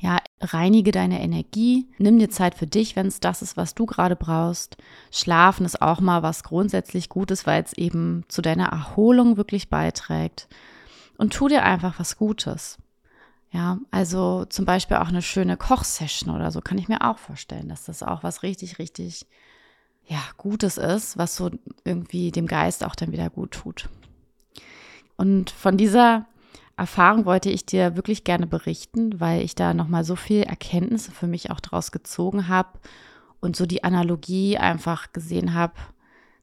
Ja, 0.00 0.18
reinige 0.40 0.92
deine 0.92 1.20
Energie, 1.20 1.90
nimm 1.98 2.18
dir 2.18 2.30
Zeit 2.30 2.54
für 2.54 2.66
dich, 2.66 2.96
wenn 2.96 3.08
es 3.08 3.20
das 3.20 3.42
ist, 3.42 3.56
was 3.58 3.74
du 3.74 3.84
gerade 3.84 4.16
brauchst. 4.16 4.78
Schlafen 5.10 5.66
ist 5.66 5.82
auch 5.82 6.00
mal 6.00 6.22
was 6.22 6.42
grundsätzlich 6.44 7.08
Gutes, 7.10 7.46
weil 7.46 7.62
es 7.62 7.74
eben 7.74 8.24
zu 8.28 8.40
deiner 8.40 8.68
Erholung 8.68 9.36
wirklich 9.36 9.68
beiträgt. 9.68 10.48
Und 11.18 11.34
tu 11.34 11.48
dir 11.48 11.64
einfach 11.64 11.98
was 11.98 12.16
Gutes. 12.16 12.78
Ja, 13.52 13.78
also 13.90 14.44
zum 14.44 14.64
Beispiel 14.64 14.98
auch 14.98 15.08
eine 15.08 15.22
schöne 15.22 15.56
Kochsession 15.56 16.34
oder 16.34 16.52
so 16.52 16.60
kann 16.60 16.78
ich 16.78 16.88
mir 16.88 17.02
auch 17.02 17.18
vorstellen, 17.18 17.68
dass 17.68 17.84
das 17.84 18.02
auch 18.02 18.22
was 18.22 18.44
richtig, 18.44 18.78
richtig, 18.78 19.26
ja, 20.06 20.20
Gutes 20.36 20.78
ist, 20.78 21.18
was 21.18 21.34
so 21.34 21.50
irgendwie 21.84 22.30
dem 22.30 22.46
Geist 22.46 22.84
auch 22.84 22.94
dann 22.94 23.12
wieder 23.12 23.28
gut 23.28 23.50
tut. 23.52 23.88
Und 25.16 25.50
von 25.50 25.76
dieser 25.76 26.26
Erfahrung 26.76 27.26
wollte 27.26 27.50
ich 27.50 27.66
dir 27.66 27.96
wirklich 27.96 28.24
gerne 28.24 28.46
berichten, 28.46 29.20
weil 29.20 29.42
ich 29.42 29.54
da 29.54 29.74
nochmal 29.74 30.04
so 30.04 30.16
viel 30.16 30.44
Erkenntnisse 30.44 31.10
für 31.10 31.26
mich 31.26 31.50
auch 31.50 31.60
daraus 31.60 31.92
gezogen 31.92 32.48
habe 32.48 32.78
und 33.40 33.56
so 33.56 33.66
die 33.66 33.84
Analogie 33.84 34.58
einfach 34.58 35.12
gesehen 35.12 35.54
habe 35.54 35.74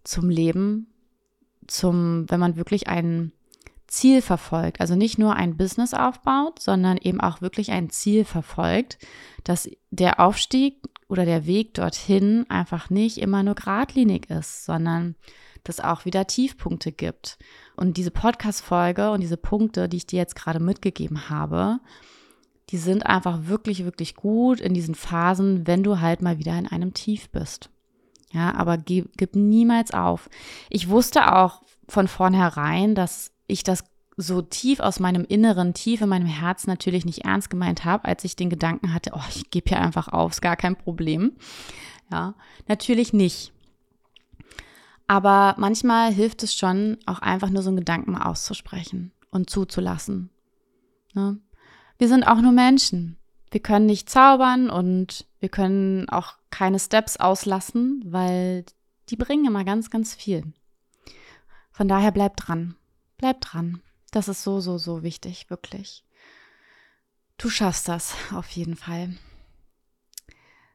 zum 0.04 0.30
Leben, 0.30 0.88
zum, 1.68 2.30
wenn 2.30 2.40
man 2.40 2.56
wirklich 2.56 2.88
ein 2.88 3.32
Ziel 3.88 4.22
verfolgt, 4.22 4.82
also 4.82 4.96
nicht 4.96 5.18
nur 5.18 5.36
ein 5.36 5.58
Business 5.58 5.94
aufbaut, 5.94 6.60
sondern 6.62 6.98
eben 6.98 7.22
auch 7.22 7.42
wirklich 7.42 7.72
ein 7.72 7.90
Ziel 7.90 8.26
verfolgt, 8.26 8.98
dass 9.44 9.70
der 9.92 10.20
Aufstieg 10.20 10.82
oder 11.08 11.26
der 11.26 11.46
Weg 11.46 11.74
dorthin 11.74 12.46
einfach 12.50 12.90
nicht 12.90 13.18
immer 13.18 13.44
nur 13.44 13.56
geradlinig 13.56 14.30
ist, 14.30 14.66
sondern 14.66 15.16
dass 15.64 15.80
auch 15.80 16.06
wieder 16.06 16.28
Tiefpunkte 16.28 16.92
gibt. 16.92 17.38
Und 17.76 17.98
diese 17.98 18.12
Podcast-Folge 18.12 19.12
und 19.12 19.22
diese 19.22 19.38
Punkte, 19.38 19.90
die 19.90 19.98
ich 19.98 20.08
dir 20.08 20.18
jetzt 20.18 20.36
gerade 20.36 20.60
mitgegeben 20.60 21.30
habe, 21.30 21.80
die 22.70 22.78
sind 22.78 23.06
einfach 23.06 23.48
wirklich, 23.48 23.86
wirklich 23.86 24.16
gut 24.16 24.60
in 24.60 24.74
diesen 24.74 24.96
Phasen, 24.96 25.68
wenn 25.68 25.84
du 25.84 26.02
halt 26.02 26.22
mal 26.22 26.38
wieder 26.38 26.58
in 26.58 26.68
einem 26.68 26.94
Tief 26.94 27.30
bist. 27.30 27.70
Ja, 28.34 28.54
aber 28.56 28.78
gib, 28.78 29.16
gib 29.18 29.36
niemals 29.36 29.94
auf. 29.94 30.30
Ich 30.70 30.90
wusste 30.90 31.34
auch 31.34 31.62
von 31.88 32.10
vornherein, 32.10 32.94
dass 32.94 33.32
ich 33.48 33.64
das 33.64 33.84
so 34.18 34.42
tief 34.42 34.80
aus 34.80 35.00
meinem 35.00 35.24
Inneren, 35.24 35.74
tief 35.74 36.02
in 36.02 36.10
meinem 36.10 36.28
Herzen 36.28 36.70
natürlich 36.70 37.06
nicht 37.06 37.24
ernst 37.26 37.50
gemeint 37.50 37.86
habe, 37.86 38.06
als 38.06 38.24
ich 38.24 38.36
den 38.36 38.50
Gedanken 38.50 38.94
hatte, 38.94 39.12
oh, 39.14 39.22
ich 39.30 39.52
gebe 39.52 39.70
hier 39.70 39.80
einfach 39.80 40.08
auf, 40.08 40.32
ist 40.32 40.42
gar 40.42 40.56
kein 40.56 40.76
Problem. 40.76 41.34
Ja, 42.12 42.34
natürlich 42.68 43.14
nicht. 43.14 43.54
Aber 45.08 45.56
manchmal 45.58 46.12
hilft 46.12 46.44
es 46.44 46.56
schon, 46.56 46.98
auch 47.06 47.20
einfach 47.20 47.50
nur 47.50 47.62
so 47.62 47.70
einen 47.70 47.78
Gedanken 47.78 48.18
auszusprechen 48.18 49.12
und 49.30 49.50
zuzulassen. 49.50 50.32
Ne? 51.14 51.40
Wir 51.98 52.08
sind 52.08 52.24
auch 52.26 52.42
nur 52.42 52.52
Menschen. 52.52 53.18
Wir 53.52 53.62
können 53.62 53.86
nicht 53.86 54.10
zaubern 54.10 54.70
und 54.70 55.26
wir 55.40 55.50
können 55.50 56.10
auch 56.10 56.34
keine 56.50 56.80
Steps 56.80 57.18
auslassen, 57.18 58.04
weil 58.06 58.66
die 59.10 59.16
bringen 59.16 59.46
immer 59.46 59.64
ganz, 59.64 59.90
ganz 59.90 60.14
viel. 60.14 60.44
Von 61.72 61.88
daher 61.88 62.12
bleib 62.12 62.36
dran. 62.36 62.76
Bleib 63.18 63.42
dran. 63.42 63.82
Das 64.12 64.28
ist 64.28 64.44
so, 64.44 64.60
so, 64.60 64.78
so 64.78 65.04
wichtig, 65.04 65.50
wirklich. 65.50 66.04
Du 67.38 67.50
schaffst 67.50 67.88
das 67.88 68.16
auf 68.34 68.50
jeden 68.50 68.76
Fall. 68.76 69.16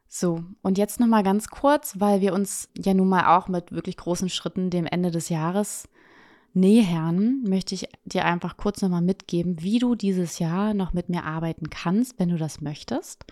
So, 0.07 0.43
und 0.61 0.77
jetzt 0.77 0.99
noch 0.99 1.07
mal 1.07 1.23
ganz 1.23 1.47
kurz, 1.47 1.99
weil 1.99 2.21
wir 2.21 2.33
uns 2.33 2.69
ja 2.77 2.93
nun 2.93 3.09
mal 3.09 3.35
auch 3.35 3.47
mit 3.47 3.71
wirklich 3.71 3.97
großen 3.97 4.29
Schritten 4.29 4.69
dem 4.69 4.85
Ende 4.85 5.09
des 5.09 5.29
Jahres 5.29 5.89
nähern, 6.53 7.41
möchte 7.43 7.73
ich 7.73 7.89
dir 8.05 8.25
einfach 8.25 8.57
kurz 8.57 8.81
noch 8.81 8.89
mal 8.89 9.01
mitgeben, 9.01 9.61
wie 9.61 9.79
du 9.79 9.95
dieses 9.95 10.37
Jahr 10.37 10.73
noch 10.73 10.93
mit 10.93 11.09
mir 11.09 11.23
arbeiten 11.23 11.69
kannst, 11.69 12.19
wenn 12.19 12.29
du 12.29 12.37
das 12.37 12.61
möchtest. 12.61 13.25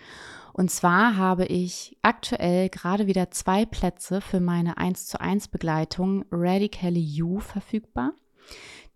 Und 0.52 0.70
zwar 0.70 1.16
habe 1.16 1.46
ich 1.46 1.96
aktuell 2.02 2.68
gerade 2.68 3.06
wieder 3.06 3.30
zwei 3.30 3.64
Plätze 3.64 4.20
für 4.20 4.40
meine 4.40 4.76
1 4.76 5.06
zu 5.06 5.20
1 5.20 5.48
Begleitung 5.48 6.24
Radically 6.30 7.00
You 7.00 7.38
verfügbar. 7.38 8.12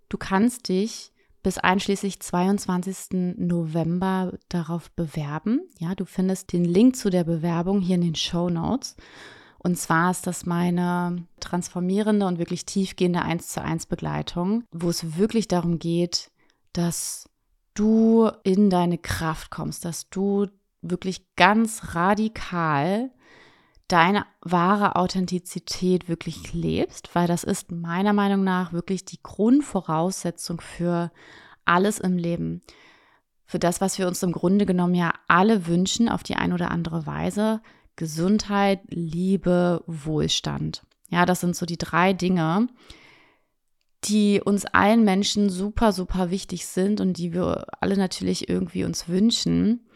Du 0.09 0.19
kannst 0.19 0.69
dich 0.69 1.12
bis 1.42 1.59
einschließlich 1.59 2.21
22. 2.21 3.37
November 3.38 4.33
darauf 4.49 4.90
bewerben. 4.90 5.61
Ja, 5.79 5.95
du 5.95 6.05
findest 6.05 6.53
den 6.53 6.64
Link 6.64 6.97
zu 6.97 7.09
der 7.09 7.25
Bewerbung 7.25 7.81
hier 7.81 7.95
in 7.95 8.01
den 8.01 8.14
Show 8.16 8.51
Notes. 8.51 8.97
Und 9.59 9.79
zwar 9.79 10.11
ist 10.11 10.27
das 10.27 10.45
meine 10.45 11.27
transformierende 11.40 12.27
und 12.27 12.38
wirklich 12.38 12.66
tiefgehende 12.66 13.23
1 13.23 13.49
zu 13.49 13.62
1 13.62 13.87
Begleitung, 13.87 14.64
wo 14.73 14.88
es 14.90 15.16
wirklich 15.16 15.49
darum 15.49 15.79
geht, 15.79 16.31
dass 16.73 17.29
du 17.75 18.31
in 18.42 18.71
deine 18.71 18.99
Kraft 18.99 19.51
kommst, 19.51 19.85
dass 19.85 20.09
du 20.11 20.47
wirklich 20.83 21.27
ganz 21.37 21.95
radikal 21.95 23.11
deine 23.88 24.27
wahre 24.40 24.96
Authentizität 24.96 26.09
wirklich 26.09 26.53
lebst, 26.53 27.14
weil 27.14 27.27
das 27.27 27.44
ist 27.44 27.70
meiner 27.70 28.12
Meinung 28.12 28.42
nach 28.42 28.72
wirklich 28.72 29.05
die 29.05 29.22
Grundvoraussetzung 29.22 30.61
für 30.61 31.12
alles 31.64 31.99
im 31.99 32.16
Leben. 32.16 32.62
Für 33.44 33.59
das, 33.59 33.81
was 33.81 33.99
wir 33.99 34.09
uns 34.09 34.22
im 34.22 34.33
Grunde 34.33 34.66
genommen 34.66 34.94
ja 34.94 35.12
alle 35.29 35.66
wünschen, 35.66 36.09
auf 36.09 36.25
die 36.25 36.35
eine 36.35 36.55
oder 36.55 36.70
andere 36.70 37.07
Weise. 37.07 37.61
Gesundheit, 37.94 38.81
Liebe, 38.88 39.85
Wohlstand. 39.87 40.83
Ja, 41.09 41.25
das 41.25 41.40
sind 41.40 41.55
so 41.55 41.64
die 41.64 41.79
drei 41.79 42.12
Dinge, 42.12 42.68
die 44.05 44.40
uns 44.44 44.64
allen 44.66 45.05
Menschen 45.05 45.49
super, 45.49 45.92
super 45.92 46.31
wichtig 46.31 46.66
sind 46.66 47.01
und 47.01 47.18
die 47.18 47.33
wir 47.33 47.66
alle 47.81 47.96
natürlich 47.96 48.49
irgendwie 48.49 48.85
uns 48.85 49.09
wünschen. 49.09 49.87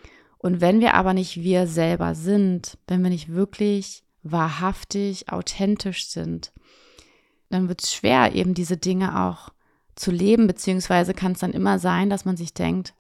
Und 0.43 0.63
wenn 0.63 0.81
wir 0.81 0.95
aber 0.95 1.13
nicht 1.13 1.43
wir 1.43 1.67
selber 1.67 2.15
sind, 2.15 2.79
wenn 2.87 3.03
wir 3.03 3.11
nicht 3.11 3.29
wirklich 3.29 4.05
wahrhaftig, 4.23 5.31
authentisch 5.31 6.09
sind, 6.09 6.53
dann 7.51 7.69
wird 7.69 7.83
es 7.83 7.93
schwer, 7.93 8.35
eben 8.35 8.55
diese 8.55 8.79
Dinge 8.79 9.21
auch 9.27 9.51
zu 9.97 10.11
leben, 10.11 10.47
beziehungsweise 10.47 11.13
kann 11.13 11.33
es 11.33 11.41
dann 11.41 11.53
immer 11.53 11.79
sein, 11.79 12.09
dass 12.09 12.25
man 12.25 12.39
sich 12.39 12.55
denkt, 12.55 12.95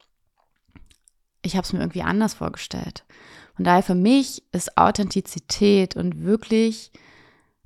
ich 1.40 1.56
habe 1.56 1.64
es 1.64 1.72
mir 1.72 1.80
irgendwie 1.80 2.02
anders 2.02 2.34
vorgestellt. 2.34 3.06
Von 3.54 3.64
daher 3.64 3.82
für 3.82 3.94
mich 3.94 4.42
ist 4.52 4.76
Authentizität 4.76 5.96
und 5.96 6.22
wirklich 6.22 6.92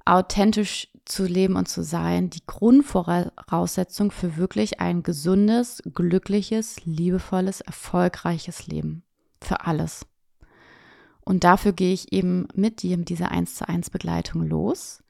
authentisch 0.05 0.89
zu 1.05 1.25
leben 1.25 1.57
und 1.57 1.69
zu 1.69 1.83
sein 1.83 2.31
die 2.31 2.47
Grundvoraussetzung 2.47 4.13
für 4.13 4.37
wirklich 4.37 4.79
ein 4.79 5.03
gesundes, 5.03 5.83
glückliches, 5.93 6.85
liebevolles, 6.85 7.61
erfolgreiches 7.61 8.69
Leben 8.69 9.04
für 9.47 9.67
alles. 9.67 10.07
Und 11.21 11.45
dafür 11.45 11.73
gehe 11.73 11.95
ich 11.95 12.13
eben 12.13 12.49
mit 12.55 12.83
dir 12.83 12.99
mit 12.99 13.09
dieser 13.09 13.31
1 13.31 13.55
zu 13.55 13.69
1 13.69 13.91
Begleitung 13.91 14.43
los. 14.43 15.03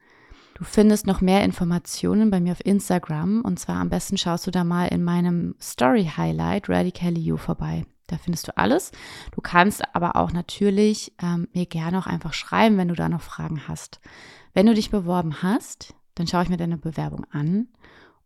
Du 0.55 0.63
findest 0.63 1.05
noch 1.05 1.19
mehr 1.19 1.43
Informationen 1.43 2.29
bei 2.29 2.39
mir 2.39 2.53
auf 2.53 2.65
Instagram 2.65 3.41
und 3.41 3.59
zwar 3.59 3.75
am 3.75 3.89
besten 3.89 4.17
schaust 4.17 4.47
du 4.47 4.51
da 4.51 4.63
mal 4.63 4.87
in 4.87 5.03
meinem 5.03 5.55
Story 5.59 6.09
Highlight 6.15 6.69
Radically 6.69 7.19
You 7.19 7.35
vorbei. 7.35 7.85
Da 8.07 8.17
findest 8.17 8.47
du 8.47 8.57
alles. 8.57 8.91
Du 9.33 9.41
kannst 9.41 9.83
aber 9.93 10.15
auch 10.15 10.31
natürlich 10.31 11.13
ähm, 11.21 11.47
mir 11.53 11.65
gerne 11.65 11.97
auch 11.97 12.07
einfach 12.07 12.33
schreiben, 12.33 12.77
wenn 12.77 12.87
du 12.87 12.95
da 12.95 13.09
noch 13.09 13.21
Fragen 13.21 13.67
hast. 13.67 13.99
Wenn 14.53 14.67
du 14.67 14.73
dich 14.73 14.91
beworben 14.91 15.41
hast, 15.41 15.93
dann 16.13 16.27
schaue 16.27 16.43
ich 16.43 16.49
mir 16.49 16.57
deine 16.57 16.77
Bewerbung 16.77 17.25
an. 17.31 17.67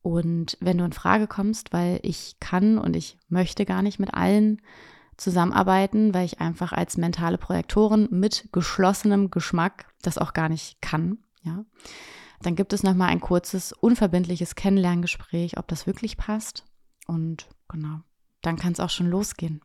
Und 0.02 0.58
wenn 0.62 0.78
du 0.78 0.86
in 0.86 0.93
Frage 0.93 1.28
kommst, 1.28 1.74
weil 1.74 2.00
ich 2.04 2.38
kann 2.39 2.78
und 2.78 2.95
ich 2.95 3.17
möchte 3.28 3.65
gar 3.65 3.82
nicht 3.82 4.00
mit 4.00 4.13
allen 4.13 4.62
zusammenarbeiten, 5.19 6.13
weil 6.13 6.25
ich 6.25 6.39
einfach 6.39 6.71
als 6.71 6.97
mentale 6.97 7.38
Projektorin 7.38 8.08
mit 8.12 8.49
geschlossenem 8.51 9.32
Geschmack 9.32 9.93
das 10.01 10.17
auch 10.17 10.34
gar 10.34 10.49
nicht 10.49 10.82
kann. 10.82 11.19
Ja. 11.41 11.65
Dann 12.41 12.55
gibt 12.55 12.73
es 12.73 12.84
nochmal 12.84 13.10
ein 13.10 13.19
kurzes, 13.19 13.73
unverbindliches 13.73 14.55
Kennenlerngespräch, 14.55 15.58
ob 15.58 15.67
das 15.67 15.88
wirklich 15.88 16.17
passt. 16.17 16.63
Und 17.08 17.49
genau, 17.67 17.99
dann 18.41 18.58
kann 18.58 18.73
es 18.73 18.79
auch 18.79 18.89
schon 18.89 19.10
losgehen. 19.10 19.62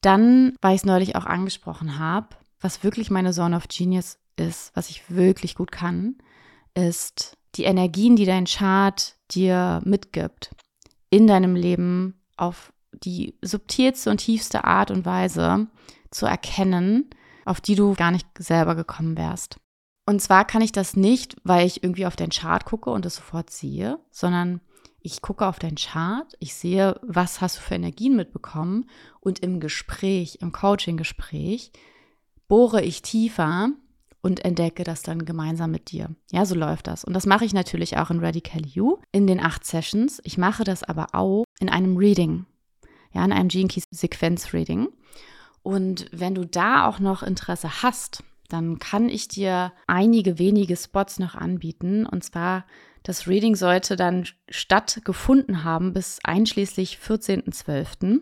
Dann, 0.00 0.54
weil 0.60 0.74
ich 0.74 0.82
es 0.82 0.86
neulich 0.86 1.16
auch 1.16 1.26
angesprochen 1.26 1.98
habe, 1.98 2.36
was 2.60 2.84
wirklich 2.84 3.10
meine 3.10 3.32
Zone 3.32 3.56
of 3.56 3.68
Genius 3.68 4.18
ist, 4.36 4.74
was 4.76 4.90
ich 4.90 5.10
wirklich 5.10 5.54
gut 5.54 5.72
kann, 5.72 6.16
ist 6.74 7.36
die 7.56 7.64
Energien, 7.64 8.16
die 8.16 8.26
dein 8.26 8.44
Chart 8.44 9.16
dir 9.30 9.80
mitgibt, 9.84 10.50
in 11.10 11.26
deinem 11.26 11.56
Leben 11.56 12.20
auf 12.36 12.73
die 13.02 13.34
subtilste 13.42 14.10
und 14.10 14.18
tiefste 14.18 14.64
Art 14.64 14.90
und 14.90 15.04
Weise 15.04 15.66
zu 16.10 16.26
erkennen, 16.26 17.10
auf 17.44 17.60
die 17.60 17.74
du 17.74 17.94
gar 17.94 18.10
nicht 18.10 18.26
selber 18.38 18.74
gekommen 18.74 19.16
wärst. 19.16 19.56
Und 20.06 20.20
zwar 20.20 20.44
kann 20.44 20.62
ich 20.62 20.72
das 20.72 20.96
nicht, 20.96 21.36
weil 21.44 21.66
ich 21.66 21.82
irgendwie 21.82 22.06
auf 22.06 22.16
deinen 22.16 22.30
Chart 22.30 22.64
gucke 22.64 22.90
und 22.90 23.06
es 23.06 23.16
sofort 23.16 23.50
sehe, 23.50 23.98
sondern 24.10 24.60
ich 25.00 25.22
gucke 25.22 25.46
auf 25.46 25.58
deinen 25.58 25.76
Chart, 25.76 26.32
ich 26.38 26.54
sehe, 26.54 26.98
was 27.02 27.40
hast 27.40 27.58
du 27.58 27.60
für 27.60 27.74
Energien 27.74 28.16
mitbekommen 28.16 28.88
und 29.20 29.40
im 29.40 29.60
Gespräch, 29.60 30.38
im 30.40 30.52
Coaching-Gespräch, 30.52 31.72
bohre 32.48 32.82
ich 32.82 33.02
tiefer 33.02 33.70
und 34.22 34.44
entdecke 34.44 34.84
das 34.84 35.02
dann 35.02 35.26
gemeinsam 35.26 35.70
mit 35.70 35.90
dir. 35.90 36.14
Ja, 36.32 36.46
so 36.46 36.54
läuft 36.54 36.86
das. 36.86 37.04
Und 37.04 37.12
das 37.12 37.26
mache 37.26 37.44
ich 37.44 37.52
natürlich 37.52 37.98
auch 37.98 38.10
in 38.10 38.24
Radical 38.24 38.64
You 38.64 38.96
in 39.12 39.26
den 39.26 39.40
acht 39.40 39.66
Sessions. 39.66 40.20
Ich 40.24 40.38
mache 40.38 40.64
das 40.64 40.82
aber 40.82 41.08
auch 41.12 41.44
in 41.60 41.68
einem 41.68 41.98
Reading 41.98 42.46
ja, 43.14 43.24
in 43.24 43.32
einem 43.32 43.48
Gene 43.48 43.68
Key 43.68 43.82
Sequenz 43.90 44.52
Reading. 44.52 44.88
Und 45.62 46.06
wenn 46.12 46.34
du 46.34 46.44
da 46.44 46.86
auch 46.86 46.98
noch 46.98 47.22
Interesse 47.22 47.82
hast, 47.82 48.22
dann 48.48 48.78
kann 48.78 49.08
ich 49.08 49.28
dir 49.28 49.72
einige 49.86 50.38
wenige 50.38 50.76
Spots 50.76 51.18
noch 51.18 51.34
anbieten. 51.34 52.06
Und 52.06 52.22
zwar, 52.22 52.66
das 53.02 53.26
Reading 53.26 53.56
sollte 53.56 53.96
dann 53.96 54.26
stattgefunden 54.48 55.64
haben 55.64 55.92
bis 55.92 56.18
einschließlich 56.22 56.98
14.12., 56.98 58.20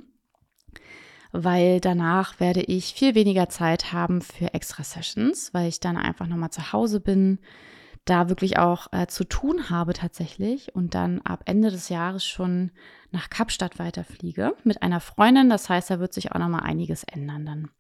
weil 1.35 1.81
danach 1.81 2.40
werde 2.40 2.61
ich 2.61 2.92
viel 2.92 3.14
weniger 3.14 3.48
Zeit 3.48 3.92
haben 3.92 4.20
für 4.20 4.52
extra 4.52 4.85
Sessions, 4.85 5.55
weil 5.55 5.68
ich 5.68 5.81
dann 5.81 5.96
einfach 5.96 6.26
nochmal 6.26 6.50
zu 6.50 6.72
Hause 6.72 7.00
bin, 7.00 7.38
da 8.05 8.28
wirklich 8.28 8.59
auch 8.59 8.88
äh, 8.92 9.07
zu 9.07 9.24
tun 9.24 9.70
habe 9.70 9.94
tatsächlich 9.94 10.74
und 10.74 10.94
dann 10.94 11.20
ab 11.22 11.44
Ende 11.46 11.70
des 11.70 11.88
Jahres 11.88 12.26
schon 12.26 12.72
nach 13.12 13.31
Kapstadt 13.31 13.79
weiterfliege 13.79 14.55
mit 14.64 14.83
einer 14.83 15.01
Freundin. 15.01 15.51
Das 15.51 15.68
heißt, 15.68 15.90
da 15.90 16.01
wird 16.01 16.12
sich 16.12 16.33
auch 16.33 16.38
noch 16.38 16.48
mal 16.48 16.61
einiges 16.61 17.05
ändern 17.05 17.46
dann. 17.46 17.70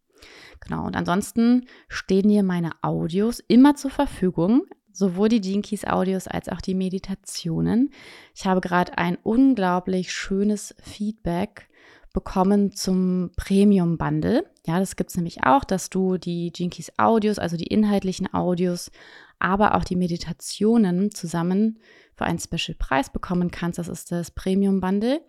Genau, 0.60 0.86
und 0.86 0.96
ansonsten 0.96 1.66
stehen 1.88 2.28
dir 2.28 2.42
meine 2.42 2.70
Audios 2.82 3.40
immer 3.40 3.74
zur 3.74 3.90
Verfügung, 3.90 4.62
sowohl 4.92 5.28
die 5.28 5.60
Keys 5.60 5.84
Audios 5.84 6.28
als 6.28 6.48
auch 6.48 6.60
die 6.60 6.74
Meditationen. 6.74 7.90
Ich 8.34 8.46
habe 8.46 8.60
gerade 8.60 8.96
ein 8.98 9.18
unglaublich 9.22 10.12
schönes 10.12 10.74
Feedback 10.80 11.68
bekommen 12.12 12.72
zum 12.72 13.30
Premium 13.36 13.96
Bundle. 13.96 14.44
Ja, 14.66 14.78
das 14.78 14.96
gibt 14.96 15.10
es 15.10 15.16
nämlich 15.16 15.44
auch, 15.44 15.64
dass 15.64 15.90
du 15.90 16.18
die 16.18 16.52
Keys 16.52 16.92
Audios, 16.98 17.38
also 17.38 17.56
die 17.56 17.66
inhaltlichen 17.66 18.32
Audios, 18.32 18.90
aber 19.38 19.74
auch 19.74 19.84
die 19.84 19.96
Meditationen 19.96 21.10
zusammen 21.10 21.80
für 22.14 22.24
einen 22.24 22.38
Special 22.38 22.76
Preis 22.78 23.10
bekommen 23.10 23.50
kannst. 23.50 23.78
Das 23.78 23.88
ist 23.88 24.12
das 24.12 24.30
Premium 24.30 24.80
Bundle. 24.80 25.20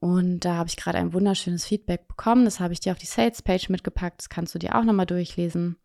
Und 0.00 0.40
da 0.40 0.54
habe 0.54 0.68
ich 0.68 0.76
gerade 0.76 0.98
ein 0.98 1.12
wunderschönes 1.12 1.66
Feedback 1.66 2.06
bekommen. 2.06 2.44
Das 2.44 2.60
habe 2.60 2.72
ich 2.72 2.80
dir 2.80 2.92
auf 2.92 2.98
die 2.98 3.06
Sales 3.06 3.42
Page 3.42 3.68
mitgepackt. 3.68 4.20
Das 4.20 4.28
kannst 4.28 4.54
du 4.54 4.58
dir 4.58 4.76
auch 4.76 4.84
nochmal 4.84 5.06
durchlesen. 5.06 5.76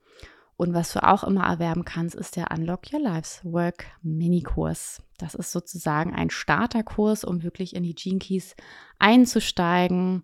Und 0.55 0.73
was 0.73 0.93
du 0.93 1.03
auch 1.03 1.23
immer 1.23 1.45
erwerben 1.45 1.83
kannst, 1.83 2.15
ist 2.15 2.35
der 2.35 2.51
Unlock 2.51 2.93
Your 2.93 2.99
Life's 2.99 3.41
Work 3.43 3.85
Mini-Kurs. 4.03 5.01
Das 5.17 5.33
ist 5.33 5.51
sozusagen 5.51 6.13
ein 6.13 6.29
Starterkurs, 6.29 7.23
um 7.23 7.41
wirklich 7.41 7.75
in 7.75 7.83
die 7.83 7.95
Gene 7.95 8.19
Keys 8.19 8.55
einzusteigen, 8.99 10.23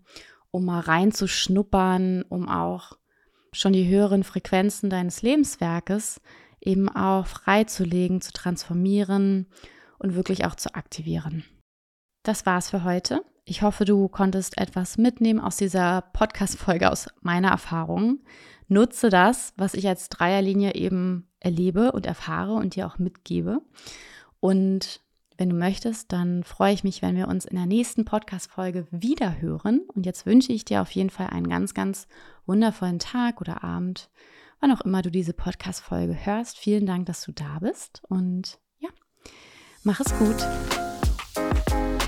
um 0.51 0.65
mal 0.65 0.81
reinzuschnuppern, 0.81 2.23
um 2.29 2.47
auch 2.47 2.93
schon 3.51 3.73
die 3.73 3.89
höheren 3.89 4.23
Frequenzen 4.23 4.91
deines 4.91 5.23
Lebenswerkes 5.23 6.21
eben 6.61 6.89
auch 6.89 7.27
freizulegen, 7.27 8.21
zu 8.21 8.31
transformieren 8.33 9.47
und 9.97 10.15
wirklich 10.15 10.45
auch 10.45 10.55
zu 10.55 10.75
aktivieren. 10.75 11.43
Das 12.23 12.45
war's 12.45 12.69
für 12.69 12.83
heute. 12.83 13.23
Ich 13.45 13.61
hoffe, 13.61 13.85
du 13.85 14.07
konntest 14.07 14.57
etwas 14.57 14.97
mitnehmen 14.97 15.39
aus 15.39 15.57
dieser 15.57 16.01
Podcast-Folge, 16.13 16.91
aus 16.91 17.07
meiner 17.21 17.49
Erfahrung. 17.49 18.19
Nutze 18.67 19.09
das, 19.09 19.53
was 19.57 19.73
ich 19.73 19.87
als 19.87 20.09
Dreierlinie 20.09 20.75
eben 20.75 21.27
erlebe 21.39 21.91
und 21.91 22.05
erfahre 22.05 22.53
und 22.53 22.75
dir 22.75 22.85
auch 22.85 22.99
mitgebe. 22.99 23.61
Und 24.39 25.01
wenn 25.39 25.49
du 25.49 25.55
möchtest, 25.55 26.11
dann 26.11 26.43
freue 26.43 26.73
ich 26.73 26.83
mich, 26.83 27.01
wenn 27.01 27.15
wir 27.15 27.29
uns 27.29 27.45
in 27.45 27.55
der 27.55 27.65
nächsten 27.65 28.03
Podcast-Folge 28.03 28.87
wieder 28.91 29.41
hören. 29.41 29.81
Und 29.95 30.05
jetzt 30.05 30.25
wünsche 30.25 30.51
ich 30.51 30.65
dir 30.65 30.81
auf 30.81 30.91
jeden 30.91 31.09
Fall 31.09 31.27
einen 31.27 31.47
ganz, 31.47 31.73
ganz 31.73 32.07
wundervollen 32.45 32.99
Tag 32.99 33.39
oder 33.39 33.63
Abend, 33.63 34.09
wann 34.59 34.71
auch 34.71 34.81
immer 34.81 35.01
du 35.01 35.11
diese 35.11 35.33
Podcast-Folge 35.33 36.25
hörst. 36.25 36.57
Vielen 36.57 36.85
Dank, 36.85 37.05
dass 37.05 37.23
du 37.23 37.31
da 37.31 37.59
bist 37.59 38.01
und 38.07 38.59
ja, 38.79 38.89
mach 39.83 39.99
es 39.99 40.17
gut. 40.17 41.98